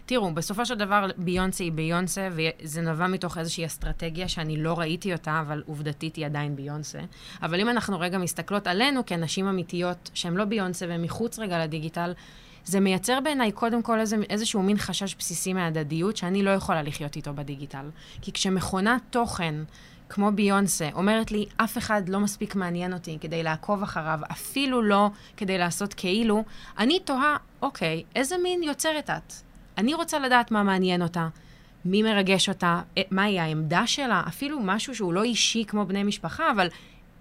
[0.10, 5.14] תראו, בסופו של דבר ביונסה היא ביונסה, וזה נבע מתוך איזושהי אסטרטגיה שאני לא ראיתי
[5.14, 7.00] אותה, אבל עובדתית היא עדיין ביונסה.
[7.42, 12.14] אבל אם אנחנו רגע מסתכלות עלינו כנשים אמיתיות שהן לא ביונסה והן מחוץ רגע לדיגיטל,
[12.66, 17.16] זה מייצר בעיניי קודם כל איזה, איזשהו מין חשש בסיסי מהדדיות שאני לא יכולה לחיות
[17.16, 17.90] איתו בדיגיטל.
[18.22, 19.56] כי כשמכונת תוכן
[20.10, 25.10] כמו ביונסה אומרת לי, אף אחד לא מספיק מעניין אותי כדי לעקוב אחריו, אפילו לא
[25.38, 26.44] כדי לעשות כאילו,
[26.78, 29.49] אני תוהה, אוקיי, איזה מין יוצרת את?
[29.80, 31.28] אני רוצה לדעת מה מעניין אותה,
[31.86, 36.52] מי מרגש אותה, אה, מהי העמדה שלה, אפילו משהו שהוא לא אישי כמו בני משפחה,
[36.52, 36.68] אבל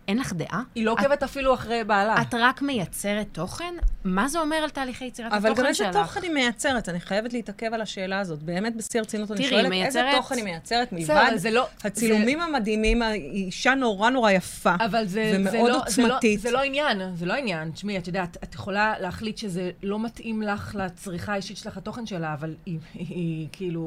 [0.09, 0.63] אין לך דעה?
[0.75, 2.23] היא לא עוקבת אפילו אחרי בעלה.
[2.23, 3.75] את רק מייצרת תוכן?
[4.05, 5.87] מה זה אומר על תהליכי יצירת אבל התוכן גם שלך?
[5.87, 6.89] איזה תוכן היא מייצרת?
[6.89, 8.43] אני חייבת להתעכב על השאלה הזאת.
[8.43, 11.67] באמת, בשיא הרצינות אני שואלת, היא איזה מייצרת- תוכן היא מייצרת מלבד זה לא...
[11.85, 14.75] הצילומים המדהימים, היא אישה נורא נורא יפה.
[14.81, 16.41] אבל זה, ומאוד זה, לא, עוצמתית.
[16.41, 17.71] זה, לא, זה לא עניין, זה לא עניין.
[17.71, 22.33] תשמעי, את יודעת, את יכולה להחליט שזה לא מתאים לך לצריכה האישית שלך, התוכן שלה,
[22.35, 23.83] אבל היא, היא, היא כאילו,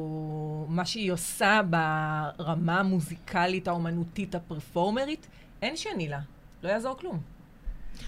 [0.68, 5.26] מה שהיא עושה ברמה המוזיקלית, האומנותית, הפרפורמרית,
[5.62, 6.20] אין שני לה.
[6.62, 7.20] לא יעזור כלום.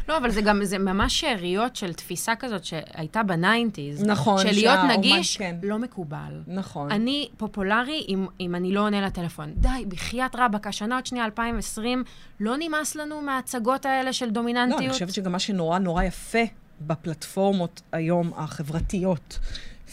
[0.08, 4.04] לא, אבל זה גם, זה ממש שאריות של תפיסה כזאת שהייתה ב nineties.
[4.04, 5.56] נכון, של להיות נגיש, כן.
[5.62, 6.42] לא מקובל.
[6.46, 6.90] נכון.
[6.90, 9.52] אני פופולרי אם, אם אני לא עונה לטלפון.
[9.56, 12.04] די, בחייאת רבאק, השנה עוד שנייה 2020,
[12.40, 14.80] לא נמאס לנו מההצגות האלה של לא, דומיננטיות?
[14.80, 16.42] אני חושבת שגם מה שנורא נורא יפה
[16.80, 19.38] בפלטפורמות היום החברתיות,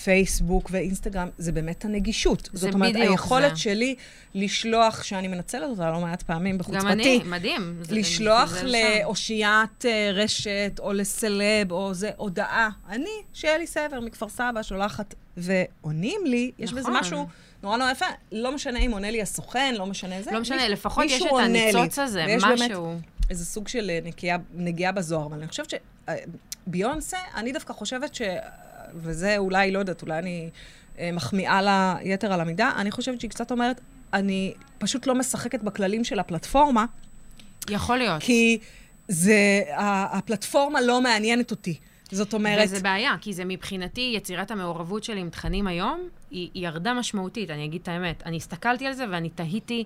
[0.04, 2.50] פייסבוק ואינסטגרם, זה באמת הנגישות.
[2.54, 3.62] זה זאת אומרת, היכולת זה.
[3.62, 3.96] שלי
[4.36, 7.82] לשלוח, שאני מנצלת אותה לא מעט פעמים בחוצפתי, גם אני, מדהים.
[7.90, 8.54] לשלוח.
[8.64, 12.70] לאושיית אה, רשת או לסלב או זה הודעה.
[12.90, 16.98] אני, שלי סבר מכפר סבא, שולחת, ועונים לי, יש בזה נכון.
[17.00, 17.28] משהו
[17.64, 18.06] נורא נורא יפה.
[18.32, 20.32] לא משנה אם עונה לי הסוכן, לא משנה זה.
[20.32, 21.44] לא משנה, מישהו- לפחות יש את לי.
[21.44, 22.96] הניצוץ הזה, ויש באמת משהו.
[23.30, 25.26] איזה סוג של אה, נקייה, נגיעה בזוהר.
[25.26, 25.74] אבל אני חושבת
[26.68, 28.22] שביונסה, אני דווקא חושבת ש...
[28.96, 30.50] וזה אולי, לא יודעת, אולי אני
[31.00, 33.82] אה, מחמיאה לה יתר על המידה, אני חושבת שהיא קצת אומרת,
[34.14, 36.86] אני פשוט לא משחקת בכללים של הפלטפורמה,
[37.70, 38.22] יכול להיות.
[38.24, 38.60] כי
[39.08, 41.78] זה, הפלטפורמה לא מעניינת אותי.
[42.12, 46.00] זאת אומרת, וזה בעיה, כי זה מבחינתי, יצירת המעורבות שלי עם תכנים היום,
[46.32, 48.24] היא, היא ירדה משמעותית, אני אגיד את האמת.
[48.26, 49.84] אני הסתכלתי על זה ואני תהיתי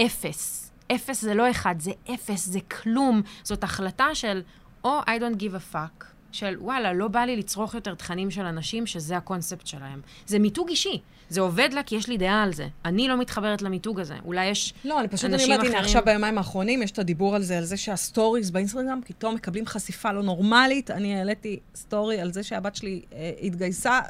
[0.00, 0.70] אפס.
[0.94, 3.22] אפס זה לא אחד, זה אפס, זה כלום.
[3.42, 4.42] זאת החלטה של
[4.84, 8.42] או I don't give a fuck, של וואלה, לא בא לי לצרוך יותר תכנים של
[8.44, 10.00] אנשים שזה הקונספט שלהם.
[10.26, 11.00] זה מיתוג אישי.
[11.28, 12.66] זה עובד לה כי יש לי דעה על זה.
[12.84, 14.14] אני לא מתחברת למיתוג הזה.
[14.24, 16.98] אולי יש לא, אני פשוט, אני אנשים אומרת, הנה, אחרים- עכשיו ביומיים האחרונים יש את
[16.98, 20.90] הדיבור על זה, על זה שה stories באינסטגרם פתאום מקבלים חשיפה לא נורמלית.
[20.90, 24.00] אני העליתי story על זה שהבת שלי אה, התגייסה,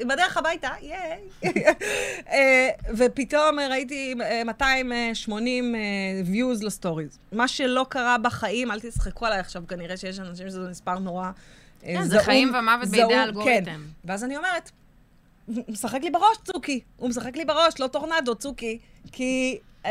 [0.00, 1.20] בדרך הביתה, ייי.
[2.32, 5.80] אה, ופתאום ראיתי אה, 280 אה,
[6.32, 7.18] views לסטוריז.
[7.32, 11.30] מה שלא קרה בחיים, אל תשחקו עליי עכשיו, כנראה שיש אנשים שזה מספר נורא...
[11.82, 13.64] כן, זה חיים ומוות בידי האלגוריתם.
[13.64, 13.80] כן.
[14.04, 14.70] ואז אני אומרת,
[15.46, 16.80] הוא משחק לי בראש, צוקי.
[16.96, 18.78] הוא משחק לי בראש, לא טורנדו, צוקי.
[19.12, 19.90] כי אה,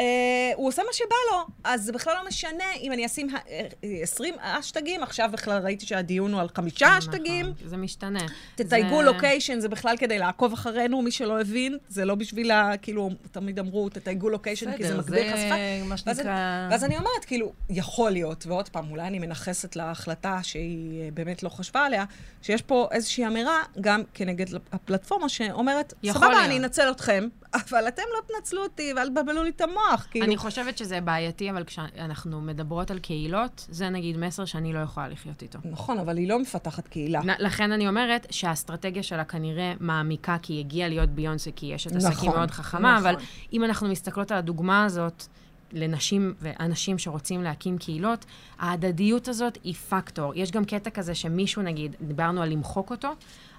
[0.56, 1.38] הוא עושה מה שבא לו.
[1.64, 3.68] אז זה בכלל לא משנה אם אני אשים ה- אה,
[4.02, 7.46] 20 אשטגים, עכשיו בכלל ראיתי שהדיון הוא על חמישה אשטגים.
[7.46, 8.20] נכון, זה משתנה.
[8.56, 12.72] תתייגו זה- לוקיישן, זה בכלל כדי לעקוב אחרינו, מי שלא הבין, זה לא בשביל ה...
[12.82, 15.56] כאילו, תמיד אמרו, תתייגו לוקיישן, כי זה בסדר, מגביר חשיפה.
[15.86, 16.68] מה ואז, שנקרא...
[16.72, 21.44] ואז אני אומרת, כאילו, יכול להיות, ועוד פעם, אולי אני מנכסת להחלטה שהיא אה, באמת
[21.44, 22.06] לא חשבה עליה,
[22.42, 26.46] שיש פה איזושהי אמירה, גם כנגד הפלטפורמה, שאומרת, סבבה.
[26.46, 30.26] אני אנצל אתכם, אבל אתם לא תנצלו אותי ואל תבלבלו לי את המוח, כאילו.
[30.26, 35.08] אני חושבת שזה בעייתי, אבל כשאנחנו מדברות על קהילות, זה נגיד מסר שאני לא יכולה
[35.08, 35.60] לחיות איתו.
[35.66, 37.22] נכון, אבל היא לא מפתחת קהילה.
[37.40, 41.96] לכן אני אומרת שהאסטרטגיה שלה כנראה מעמיקה, כי היא הגיעה להיות ביונסה, כי יש את
[41.96, 43.08] עסקים נכון, מאוד חכמה, נכון.
[43.08, 43.16] אבל
[43.54, 45.28] אם אנחנו מסתכלות על הדוגמה הזאת,
[45.74, 48.26] לנשים ואנשים שרוצים להקים קהילות,
[48.60, 50.34] ההדדיות הזאת היא פקטור.
[50.36, 53.10] יש גם קטע כזה שמישהו, נגיד, דיברנו על למחוק אותו,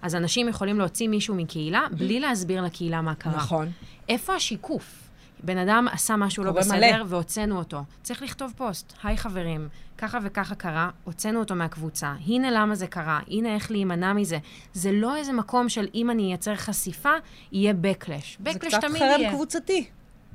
[0.03, 3.37] אז אנשים יכולים להוציא מישהו מקהילה בלי להסביר לקהילה מה קרה.
[3.37, 3.69] נכון.
[4.09, 5.11] איפה השיקוף?
[5.45, 7.05] בן אדם עשה משהו לא בסדר מלא.
[7.07, 7.83] והוצאנו אותו.
[8.03, 9.69] צריך לכתוב פוסט, היי חברים,
[9.99, 14.39] ככה וככה קרה, הוצאנו אותו מהקבוצה, הנה למה זה קרה, הנה איך להימנע מזה.
[14.73, 17.13] זה לא איזה מקום של אם אני אייצר חשיפה,
[17.53, 18.43] יהיה backlash.
[18.45, 19.31] זה backlash קצת תמיד חרם יהיה.
[19.31, 19.87] קבוצתי.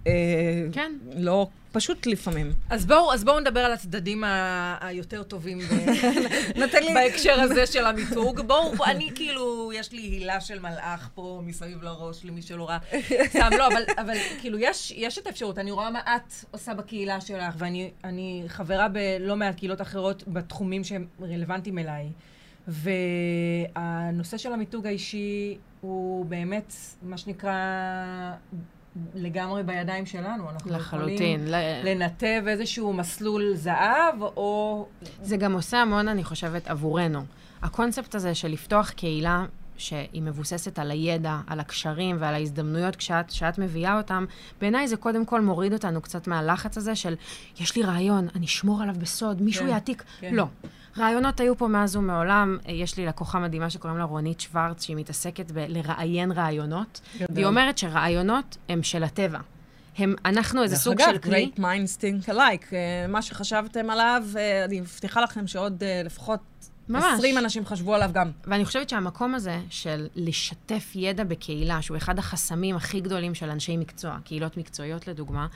[0.07, 0.11] אה,
[0.71, 0.91] כן.
[1.15, 2.51] לא, פשוט לפעמים.
[2.69, 6.59] אז בואו, אז בואו נדבר על הצדדים ה- היותר טובים ב-.
[6.95, 8.41] בהקשר הזה של המיתוג.
[8.41, 12.77] בואו, בוא, אני כאילו, יש לי הילה של מלאך פה מסביב לראש, למי שלא ראה.
[13.25, 15.57] סתם, לא, אבל, אבל כאילו, יש, יש את האפשרות.
[15.57, 20.83] אני רואה מה את עושה בקהילה שלך, ואני אני חברה בלא מעט קהילות אחרות בתחומים
[20.83, 22.09] שהם רלוונטיים אליי.
[22.67, 27.53] והנושא של המיתוג האישי הוא באמת, מה שנקרא,
[29.15, 30.49] לגמרי בידיים שלנו.
[30.49, 31.15] אנחנו לחלוטין.
[31.15, 34.85] יכולים ל- לנתב איזשהו מסלול זהב, או...
[35.21, 37.23] זה גם עושה המון, אני חושבת, עבורנו.
[37.61, 39.45] הקונספט הזה של לפתוח קהילה
[39.77, 44.25] שהיא מבוססת על הידע, על הקשרים ועל ההזדמנויות כשאת, שאת מביאה אותם,
[44.61, 47.15] בעיניי זה קודם כל מוריד אותנו קצת מהלחץ הזה של,
[47.59, 50.03] יש לי רעיון, אני אשמור עליו בסוד, מישהו כן, יעתיק.
[50.19, 50.35] כן.
[50.35, 50.45] לא.
[50.97, 52.57] רעיונות היו פה מאז ומעולם.
[52.67, 57.01] יש לי לקוחה מדהימה שקוראים לה רונית שוורץ, שהיא מתעסקת בלראיין רעיונות.
[57.15, 57.27] גדול.
[57.29, 59.39] והיא אומרת שרעיונות הם של הטבע.
[59.97, 61.51] הם, אנחנו איזה דרך סוג אגב, של כלי.
[61.55, 62.73] great minds think alike.
[62.73, 66.39] אה, מה שחשבתם עליו, אה, אני מבטיחה לכם שעוד אה, לפחות
[66.89, 67.03] ממש.
[67.17, 68.31] 20 אנשים חשבו עליו גם.
[68.43, 73.77] ואני חושבת שהמקום הזה של לשתף ידע בקהילה, שהוא אחד החסמים הכי גדולים של אנשי
[73.77, 75.47] מקצוע, קהילות מקצועיות לדוגמה,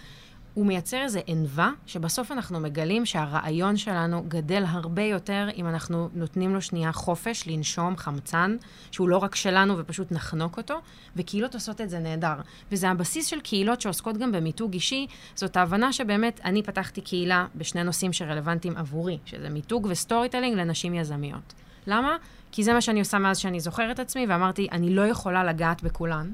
[0.60, 6.54] הוא מייצר איזו ענווה, שבסוף אנחנו מגלים שהרעיון שלנו גדל הרבה יותר אם אנחנו נותנים
[6.54, 8.58] לו שנייה חופש, לנשום חמצן,
[8.92, 10.82] שהוא לא רק שלנו ופשוט נחנוק אותו,
[11.16, 12.34] וקהילות עושות את זה נהדר.
[12.72, 17.84] וזה הבסיס של קהילות שעוסקות גם במיתוג אישי, זאת ההבנה שבאמת אני פתחתי קהילה בשני
[17.84, 21.54] נושאים שרלוונטיים עבורי, שזה מיתוג ו storytelling לנשים יזמיות.
[21.88, 22.16] למה?
[22.52, 26.32] כי זה מה שאני עושה מאז שאני זוכרת עצמי, ואמרתי, אני לא יכולה לגעת בכולן.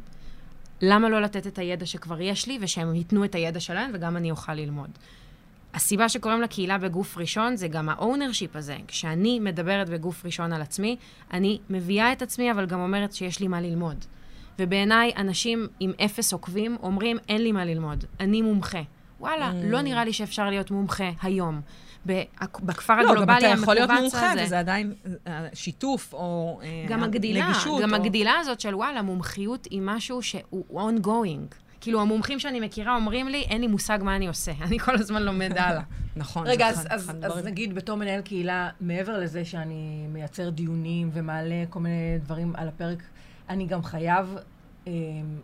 [0.87, 4.31] למה לא לתת את הידע שכבר יש לי, ושהם ייתנו את הידע שלהם, וגם אני
[4.31, 4.89] אוכל ללמוד.
[5.73, 8.77] הסיבה שקוראים לקהילה בגוף ראשון זה גם ה ownership הזה.
[8.87, 10.95] כשאני מדברת בגוף ראשון על עצמי,
[11.33, 14.05] אני מביאה את עצמי, אבל גם אומרת שיש לי מה ללמוד.
[14.59, 18.81] ובעיניי, אנשים עם אפס עוקבים אומרים, אין לי מה ללמוד, אני מומחה.
[19.19, 19.53] וואלה, אממ.
[19.65, 21.61] לא נראה לי שאפשר להיות מומחה היום.
[22.05, 24.43] בכ- בכפר לא, גם הגלובלי אתה יכול להיות מומחה, הזה.
[24.43, 24.93] וזה עדיין
[25.27, 27.81] אה, שיתוף או אה, גם הגדילה, נגישות.
[27.81, 31.55] גם או- הגדילה הזאת של וואלה, מומחיות היא משהו שהוא ongoing.
[31.81, 34.51] כאילו, המומחים שאני מכירה אומרים לי, אין לי מושג מה אני עושה.
[34.67, 35.81] אני כל הזמן לומד הלאה.
[36.15, 36.47] נכון.
[36.47, 37.45] רגע, זה אז, אחד- אז, אז.
[37.45, 43.03] נגיד בתור מנהל קהילה, מעבר לזה שאני מייצר דיונים ומעלה כל מיני דברים על הפרק,
[43.49, 44.35] אני גם חייב
[44.87, 44.91] אה,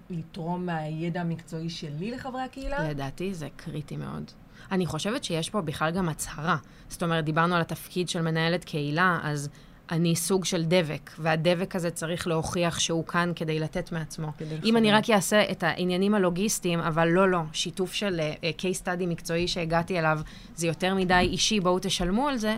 [0.09, 2.89] לתרום מהידע המקצועי שלי לחברי הקהילה?
[2.89, 4.31] לדעתי זה קריטי מאוד.
[4.71, 6.57] אני חושבת שיש פה בכלל גם הצהרה.
[6.89, 9.49] זאת אומרת, דיברנו על התפקיד של מנהלת קהילה, אז
[9.91, 14.27] אני סוג של דבק, והדבק הזה צריך להוכיח שהוא כאן כדי לתת מעצמו.
[14.37, 14.91] כדי אם אני.
[14.91, 19.99] רק אעשה את העניינים הלוגיסטיים, אבל לא, לא, שיתוף של uh, case study מקצועי שהגעתי
[19.99, 20.19] אליו,
[20.55, 22.57] זה יותר מדי אישי, בואו תשלמו על זה,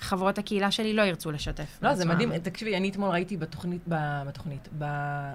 [0.00, 1.78] חברות הקהילה שלי לא ירצו לשתף.
[1.82, 2.04] לא, זה.
[2.04, 2.38] מדהים.
[2.38, 4.68] תקשיבי, אני אתמול ראיתי בתוכנית, בתוכנית,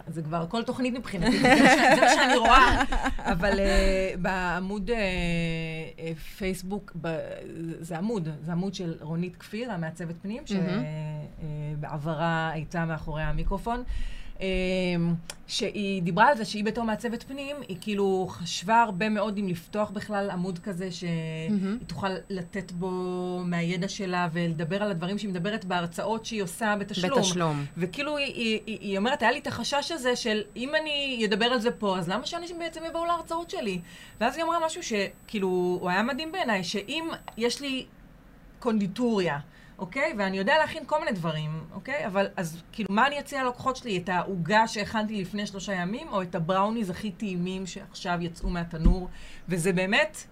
[0.08, 1.40] זה כבר כל תוכנית מבחינתי,
[1.96, 2.84] זה מה שאני רואה,
[3.18, 4.98] אבל אה, בעמוד אה,
[6.00, 6.96] אה, פייסבוק,
[7.80, 10.44] זה עמוד, זה עמוד של רונית כפיר, המעצבת פנים.
[11.78, 13.84] שבעברה הייתה מאחורי המיקרופון.
[14.44, 15.14] אה,
[15.48, 19.90] שהיא דיברה על זה שהיא בתור מעצבת פנים, היא כאילו חשבה הרבה מאוד אם לפתוח
[19.90, 21.78] בכלל עמוד כזה שהיא מהמם.
[21.88, 22.90] תוכל לתת בו
[23.46, 27.20] מהידע שלה ולדבר על הדברים שהיא מדברת בהרצאות שהיא עושה בתשלום.
[27.20, 27.66] בתשלום.
[27.78, 31.46] וכאילו היא, היא, היא, היא אומרת, היה לי את החשש הזה של אם אני אדבר
[31.46, 33.82] על זה פה, אז למה שאנשים בעצם יבואו להרצאות שלי?
[34.22, 35.48] ואז היא אמרה משהו שכאילו,
[35.82, 37.86] הוא היה מדהים בעיניי, שאם יש לי
[38.60, 39.40] קונדיטוריה,
[39.78, 40.14] אוקיי?
[40.18, 42.06] ואני יודע להכין כל מיני דברים, אוקיי?
[42.06, 43.98] אבל אז כאילו, מה אני אציע ללקוחות שלי?
[43.98, 49.10] את העוגה שהכנתי לפני שלושה ימים, או את הבראוניז הכי טעימים שעכשיו יצאו מהתנור?
[49.50, 50.24] וזה באמת...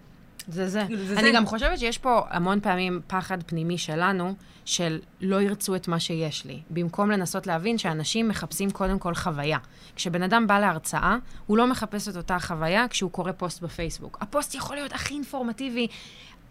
[0.47, 0.83] זה זה.
[0.87, 1.31] כאילו, זה אני זה.
[1.35, 4.33] גם חושבת שיש פה המון פעמים פחד פנימי שלנו,
[4.65, 6.61] של לא ירצו את מה שיש לי.
[6.69, 9.57] במקום לנסות להבין שאנשים מחפשים קודם כל חוויה.
[9.95, 11.17] כשבן אדם בא להרצאה,
[11.47, 14.17] הוא לא מחפש את אותה חוויה כשהוא קורא פוסט בפייסבוק.
[14.21, 15.87] הפוסט יכול להיות הכי אינפורמטיבי.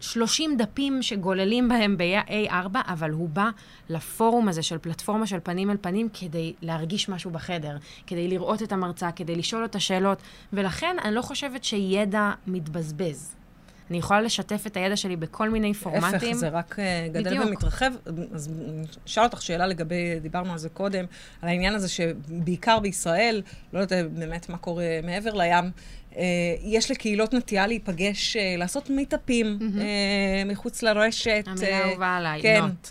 [0.01, 3.49] 30 דפים שגוללים בהם ב-A4, אבל הוא בא
[3.89, 7.77] לפורום הזה של פלטפורמה של פנים אל פנים כדי להרגיש משהו בחדר,
[8.07, 10.21] כדי לראות את המרצה, כדי לשאול אותה שאלות,
[10.53, 13.35] ולכן אני לא חושבת שידע מתבזבז.
[13.91, 16.11] אני יכולה לשתף את הידע שלי בכל מיני פורמטים.
[16.11, 17.45] להפך, זה רק אה, גדל בדיוק.
[17.45, 17.91] ומתרחב.
[18.33, 18.51] אז
[19.07, 21.05] אשאל אותך שאלה לגבי, דיברנו על זה קודם,
[21.41, 23.41] על העניין הזה שבעיקר בישראל,
[23.73, 25.71] לא יודעת באמת מה קורה מעבר לים,
[26.63, 31.43] יש לקהילות נטייה להיפגש, אה, לעשות מיטאפים אה, מחוץ לרשת.
[31.47, 32.61] המילה אה, האהובה עליי, כן.
[32.61, 32.89] נוט.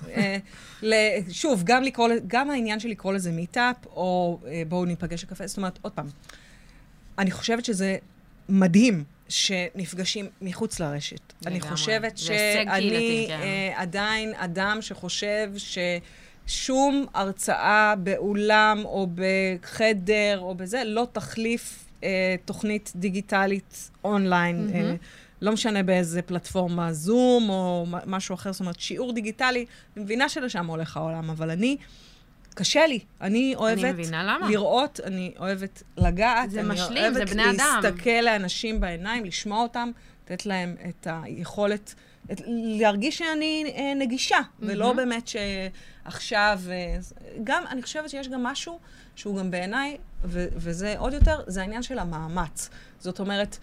[1.30, 5.56] שוב, גם, לקרוא, גם העניין של לקרוא לזה meetup, או אה, בואו ניפגש לקפה, זאת
[5.56, 6.06] אומרת, עוד פעם,
[7.18, 7.96] אני חושבת שזה
[8.48, 11.32] מדהים שנפגשים מחוץ לרשת.
[11.46, 11.60] אני.
[11.60, 13.26] חושבת שאני.
[13.30, 15.52] אה, עדיין אדם שחושב
[16.46, 24.66] ששום הרצאה באולם או בחדר או בזה לא תחליף אה, תוכנית דיגיטלית אונליין.
[24.66, 24.90] מהמם.
[24.90, 24.94] אה,
[25.42, 30.66] לא משנה באיזה פלטפורמה, זום או משהו אחר, זאת אומרת, שיעור דיגיטלי, אני מבינה שלשם
[30.66, 31.76] הולך העולם, אבל אני,
[32.54, 32.98] קשה לי.
[33.20, 34.48] אני אוהבת מבינה למה.
[34.48, 37.80] לראות, אני אוהבת לגעת, זה אני משלים, זה אוהבת בני אדם.
[37.82, 39.90] להסתכל לאנשים בעיניים, לשמוע אותם,
[40.24, 41.94] לתת להם את היכולת,
[42.46, 44.96] להרגיש שאני אה, נגישה, ולא מהמם.
[44.96, 46.60] באמת שעכשיו...
[46.70, 46.96] אה,
[47.44, 48.78] גם, אני חושבת שיש גם משהו
[49.16, 52.70] שהוא גם בעיניי, ו- וזה עוד יותר, זה העניין של המאמץ.
[52.98, 53.58] זאת אומרת,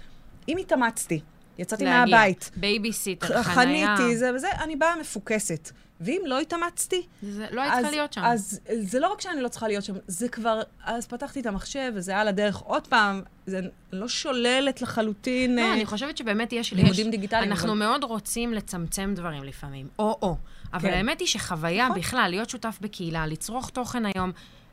[0.48, 1.20] אם התאמצתי,
[1.58, 2.18] יצאתי להגיע.
[2.18, 3.96] מהבית, בייביסיטר, חנייה.
[3.98, 5.72] חניתי, זה וזה, אני באה מפוקסת.
[6.02, 8.22] ואם לא התאמצתי, זה לא היית צריכה להיות שם.
[8.24, 11.92] אז זה לא רק שאני לא צריכה להיות שם, זה כבר, אז פתחתי את המחשב,
[11.96, 13.60] וזה על הדרך עוד פעם, זה
[13.92, 16.74] לא שוללת לחלוטין לא, אה, אני חושבת שבאמת יש...
[16.74, 17.52] לימודים דיגיטליים.
[17.52, 20.36] אנחנו אבל- מאוד רוצים לצמצם דברים לפעמים, או-או.
[20.74, 20.94] אבל כן.
[20.98, 22.00] האמת היא שחוויה נכון.
[22.00, 24.32] בכלל, להיות שותף בקהילה, לצרוך תוכן היום,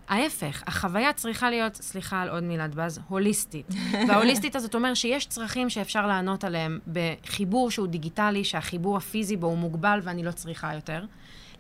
[0.08, 3.66] ההפך, החוויה צריכה להיות, סליחה על עוד מילת באז, הוליסטית.
[4.08, 9.58] וההוליסטית הזאת אומר שיש צרכים שאפשר לענות עליהם בחיבור שהוא דיגיטלי, שהחיבור הפיזי בו הוא
[9.58, 11.04] מוגבל ואני לא צריכה יותר.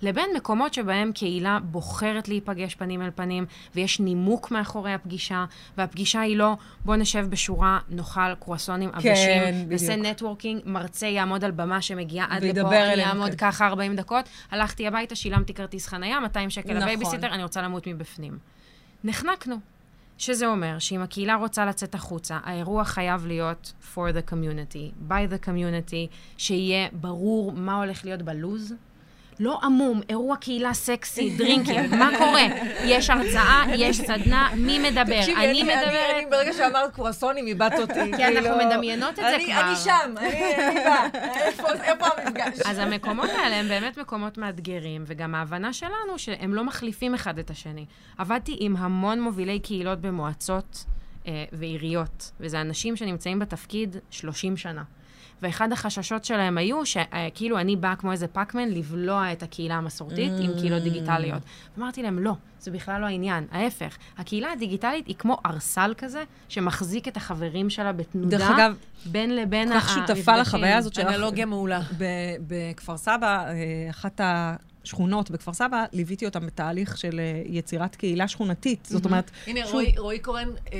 [0.04, 5.44] לבין מקומות שבהם קהילה בוחרת להיפגש פנים אל פנים, ויש נימוק מאחורי הפגישה,
[5.78, 9.10] והפגישה היא לא, בוא נשב בשורה, נאכל קרואסונים עבשים,
[9.68, 10.06] נעשה בדיוק.
[10.06, 13.36] networking, מרצה יעמוד על במה שמגיעה עד לפה, אעמוד כן.
[13.36, 16.82] ככה 40 דקות, הלכתי הביתה, שילמתי כרטיס חנייה, 200 שקל נכון.
[16.82, 18.38] לבייביסיטר, אני רוצה למות מבפנים.
[19.04, 19.56] נחנקנו.
[20.18, 25.46] שזה אומר שאם הקהילה רוצה לצאת החוצה, האירוע חייב להיות for the community, by the
[25.46, 28.74] community, שיהיה ברור מה הולך להיות בלו"ז.
[29.40, 32.42] לא עמום, אירוע קהילה סקסי, דרינקים, מה קורה?
[32.84, 35.20] יש הרצאה, יש סדנה, מי מדבר?
[35.36, 36.14] אני מדברת.
[36.14, 38.12] אני ברגע שאמרת קרואסונים, איבדת אותי.
[38.16, 39.60] כי אנחנו כאילו, מדמיינות את זה כבר.
[39.60, 41.08] אני שם, אני, באה.
[41.34, 42.60] איפה, איפה המפגש?
[42.66, 47.50] אז המקומות האלה הם באמת מקומות מאתגרים, וגם ההבנה שלנו שהם לא מחליפים אחד את
[47.50, 47.86] השני.
[48.18, 50.84] עבדתי עם המון מובילי קהילות במועצות
[51.26, 54.82] אה, ועיריות, וזה אנשים שנמצאים בתפקיד 30 שנה.
[55.44, 60.50] ואחד החששות שלהם היו שכאילו אני באה כמו איזה פאקמן לבלוע את הקהילה המסורתית עם
[60.58, 61.42] קהילות דיגיטליות.
[61.78, 63.46] אמרתי להם, לא, זה בכלל לא העניין.
[63.52, 68.76] ההפך, הקהילה הדיגיטלית היא כמו ארסל כזה, שמחזיק את החברים שלה בתנודה, דרך אגב,
[69.06, 70.34] בין לבין כל כך שותפה המפגשים.
[70.34, 71.06] לחוויה הזאת שלך.
[71.06, 71.80] אנלוגיה מעולה.
[72.46, 73.54] בכפר סבא, אה,
[73.90, 74.20] אחת
[74.84, 78.86] השכונות בכפר סבא, ליוויתי אותם בתהליך של אה, יצירת קהילה שכונתית.
[78.90, 80.78] זאת אומרת, הנה, שוב- רועי, רועי קורן אה,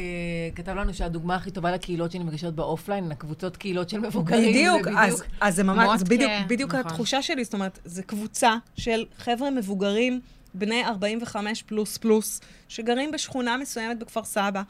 [0.54, 4.50] כתב לנו שהדוגמה הכי טובה לקהילות שנפגשות באופליין, הקבוצות קהילות של מבוגרים.
[4.50, 6.86] בדיוק, אז, אז זה ממש, זה בדיוק, מודקה, בדיוק נכון.
[6.86, 10.20] התחושה שלי, זאת אומרת, זו קבוצה של חבר'ה מבוגרים,
[10.54, 14.62] בני 45 פלוס פלוס, שגרים בשכונה מסוימת בכפר סבא,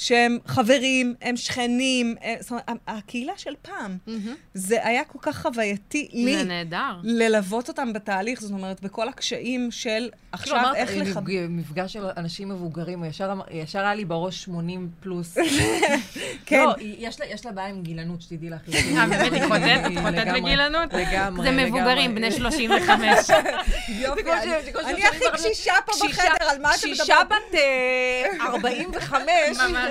[0.00, 3.96] שהם חברים, הם שכנים, הם, זאת אומרת, הקהילה של פעם.
[4.06, 4.34] מהמם.
[4.54, 6.36] זה היה כל כך חווייתי לי.
[6.38, 6.96] זה נהדר.
[7.02, 11.20] ללוות אותם בתהליך, זאת אומרת, בכל הקשיים של כאילו עכשיו אמרת, איך אה, לחבר...
[11.20, 15.36] מפג- מפגש של אנשים מבוגרים, ישר אמר- ישר היה לי בראש 80 פלוס.
[16.46, 16.64] כן.
[16.66, 18.60] לא, יש לה- יש לה בעיה עם גילנות, שתדעי לך.
[18.74, 19.92] אה, באמת, היא חוטאת?
[19.92, 20.92] את חוטאת בגילנות?
[20.92, 22.14] לגמרי, זה מבוגרים.
[22.14, 23.30] בני 35.
[23.88, 26.94] יופי, אני- הכי קשישה פה בחדר, על מה אתם מדברים?
[26.94, 29.24] קשישה בת אה, 45,
[29.70, 29.89] ממש.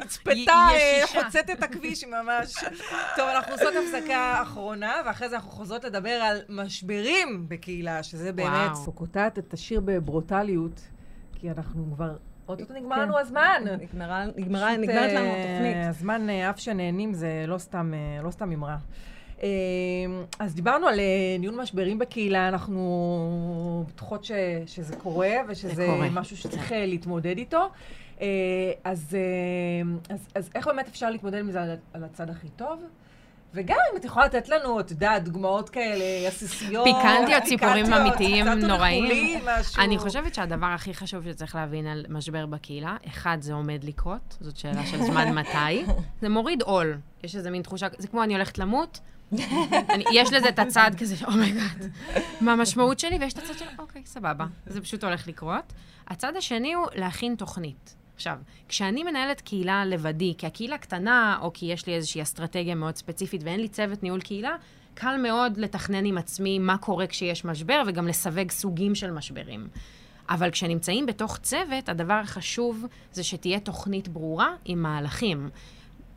[0.00, 2.54] נצפתה, אה, חוצת את הכביש ממש.
[3.16, 8.70] טוב, אנחנו עושות הפסקה אחרונה, ואחרי זה אנחנו חוזרות לדבר על משברים בקהילה, שזה באמת...
[8.74, 8.92] וואו.
[8.92, 10.80] קוטעת את השיר בברוטליות,
[11.34, 12.16] כי אנחנו כבר...
[12.48, 13.02] אוטוטו נגמר כן.
[13.02, 13.62] לנו הזמן.
[13.80, 14.26] נגמרה,
[14.76, 15.76] נגמרת לנו אה, התוכנית.
[15.88, 18.76] הזמן אה, אף שנהנים זה לא סתם, לא אמרה.
[20.38, 21.00] אז דיברנו על
[21.38, 24.32] ניהול משברים בקהילה, אנחנו בטוחות ש,
[24.66, 26.10] שזה קורה ושזה קורה.
[26.10, 27.68] משהו שצריך להתמודד איתו.
[28.20, 28.26] אה,
[28.84, 32.82] אז, אה, אז, אז איך באמת אפשר להתמודד עם זה על, על הצד הכי טוב?
[33.54, 36.84] וגם אם את יכולה לתת לנו, את יודעת, דוגמאות כאלה עסיסיות.
[36.84, 39.40] פיקנטיות, סיפורים אמיתיים, נוראים.
[39.78, 44.56] אני חושבת שהדבר הכי חשוב שצריך להבין על משבר בקהילה, אחד, זה עומד לקרות, זאת
[44.56, 45.84] שאלה של זמן מתי.
[46.20, 46.98] זה מוריד עול.
[47.22, 49.00] יש איזה מין תחושה, זה כמו אני הולכת למות,
[49.94, 51.90] אני, יש לזה את הצד כזה, oh my god,
[52.40, 55.72] מה המשמעות שלי, ויש את הצד של, אוקיי, סבבה, זה פשוט הולך לקרות.
[56.08, 57.94] הצד השני הוא להכין תוכנית.
[58.20, 58.36] עכשיו,
[58.68, 63.40] כשאני מנהלת קהילה לבדי, כי הקהילה קטנה, או כי יש לי איזושהי אסטרטגיה מאוד ספציפית
[63.44, 64.56] ואין לי צוות ניהול קהילה,
[64.94, 69.68] קל מאוד לתכנן עם עצמי מה קורה כשיש משבר, וגם לסווג סוגים של משברים.
[70.28, 75.50] אבל כשנמצאים בתוך צוות, הדבר החשוב זה שתהיה תוכנית ברורה עם מהלכים.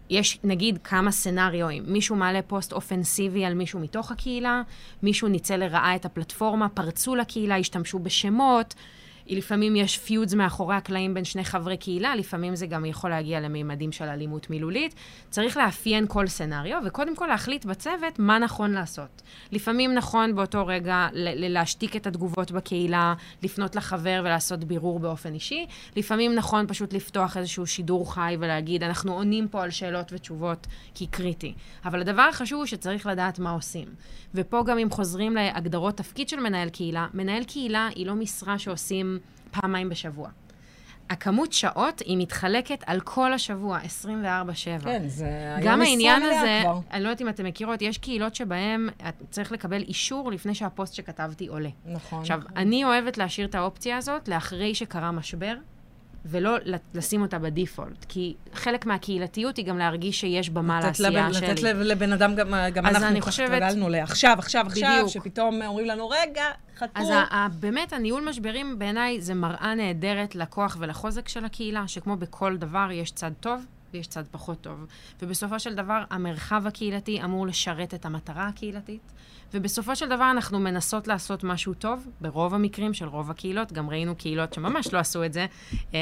[0.10, 4.62] יש נגיד כמה סצנריואים, מישהו מעלה פוסט אופנסיבי על מישהו מתוך הקהילה,
[5.04, 8.76] מישהו ניצל לרעה את הפלטפורמה, פרצו לקהילה, השתמשו בשמות,
[9.28, 13.92] לפעמים יש פיודס מאחורי הקלעים בין שני חברי קהילה, לפעמים זה גם יכול להגיע למימדים
[13.92, 14.96] של אלימות מילולית.
[15.30, 19.22] צריך לאפיין כל סצנריו, וקודם כל להחליט בצוות מה נכון לעשות.
[19.52, 23.14] לפעמים נכון באותו רגע להשתיק את התגובות בקהילה,
[23.44, 25.66] לפנות לחבר ולעשות בירור באופן אישי.
[25.96, 31.08] לפעמים נכון פשוט לפתוח איזשהו שידור חי ולהגיד, אנחנו עונים פה על שאלות ותשובות, כי
[31.08, 31.54] קריטי.
[31.86, 33.88] אבל הדבר החשוב הוא שצריך לדעת מה עושים.
[34.36, 39.13] ופה גם אם חוזרים להגדרות תפקיד של מנהל קהילה, מנהל קהילה היא לא משרה שעושים
[39.62, 40.30] פעמיים בשבוע.
[41.10, 43.84] הכמות שעות היא מתחלקת על כל השבוע, 24-7.
[44.84, 46.80] כן, זה היה גם משרה העניין מלאה הזה, כבר.
[46.92, 48.90] אני לא יודעת אם אתם מכירות, יש קהילות שבהן
[49.30, 51.70] צריך לקבל אישור לפני שהפוסט שכתבתי עולה.
[51.86, 52.20] נכון.
[52.20, 55.54] עכשיו, אני אוהבת להשאיר את האופציה הזאת לאחרי שקרה משבר,
[56.26, 56.58] ולא
[56.94, 61.48] לשים אותה בדיפולט, כי חלק מהקהילתיות היא גם להרגיש שיש במה לעשייה שלי.
[61.48, 65.10] לתת לב- לבן אדם, גם, גם אנחנו כך חושבת- התרגלנו לעכשיו, עכשיו, עכשיו, בדיוק.
[65.10, 66.44] שפתאום אומרים לנו, רגע,
[66.78, 66.86] חכו.
[66.96, 72.16] אז ה- ה- באמת, הניהול משברים בעיניי זה מראה נהדרת לכוח ולחוזק של הקהילה, שכמו
[72.16, 74.86] בכל דבר יש צד טוב ויש צד פחות טוב.
[75.22, 79.12] ובסופו של דבר, המרחב הקהילתי אמור לשרת את המטרה הקהילתית,
[79.54, 84.16] ובסופו של דבר אנחנו מנסות לעשות משהו טוב, ברוב המקרים של רוב הקהילות, גם ראינו
[84.16, 85.46] קהילות שממש לא עשו את זה,
[85.94, 85.98] אמ,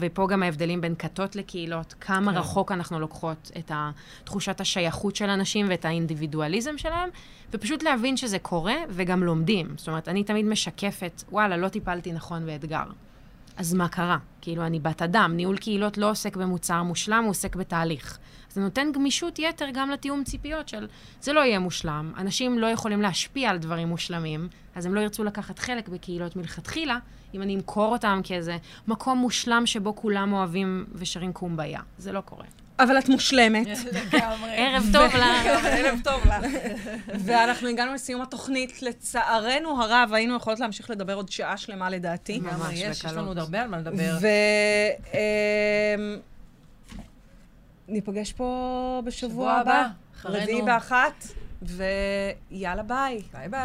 [0.00, 2.38] ופה גם ההבדלים בין כתות לקהילות, כמה כן.
[2.38, 3.72] רחוק אנחנו לוקחות את
[4.24, 7.08] תחושת השייכות של אנשים ואת האינדיבידואליזם שלהם,
[7.52, 9.74] ופשוט להבין שזה קורה וגם לומדים.
[9.76, 12.84] זאת אומרת, אני תמיד משקפת, וואלה, לא טיפלתי נכון באתגר.
[13.56, 14.18] אז מה קרה?
[14.40, 18.18] כאילו, אני בת אדם, ניהול קהילות לא עוסק במוצר מושלם, הוא עוסק בתהליך.
[18.50, 20.88] זה נותן גמישות יתר גם לתיאום ציפיות של
[21.20, 25.24] זה לא יהיה מושלם, אנשים לא יכולים להשפיע על דברים מושלמים, אז הם לא ירצו
[25.24, 26.98] לקחת חלק בקהילות מלכתחילה,
[27.34, 28.56] אם אני אמכור אותם כאיזה
[28.88, 31.80] מקום מושלם שבו כולם אוהבים ושרים קומביה.
[31.98, 32.63] זה לא קורה.
[32.78, 33.66] אבל את מושלמת.
[33.92, 34.50] לגמרי.
[34.56, 35.46] ערב טוב לך.
[35.64, 36.46] ערב טוב לך.
[37.18, 38.82] ואנחנו הגענו לסיום התוכנית.
[38.82, 42.40] לצערנו הרב, היינו יכולות להמשיך לדבר עוד שעה שלמה לדעתי.
[42.40, 43.04] ממש, יש, יש.
[43.04, 44.18] לנו עוד הרבה על מה לדבר.
[44.20, 44.26] ו...
[45.12, 46.16] אמ,
[47.88, 50.42] ניפגש פה בשבוע שבוע הבא, הבא, אחרינו.
[50.42, 51.24] רביעי באחת,
[51.62, 53.22] ויאללה ביי.
[53.32, 53.60] ביי ביי.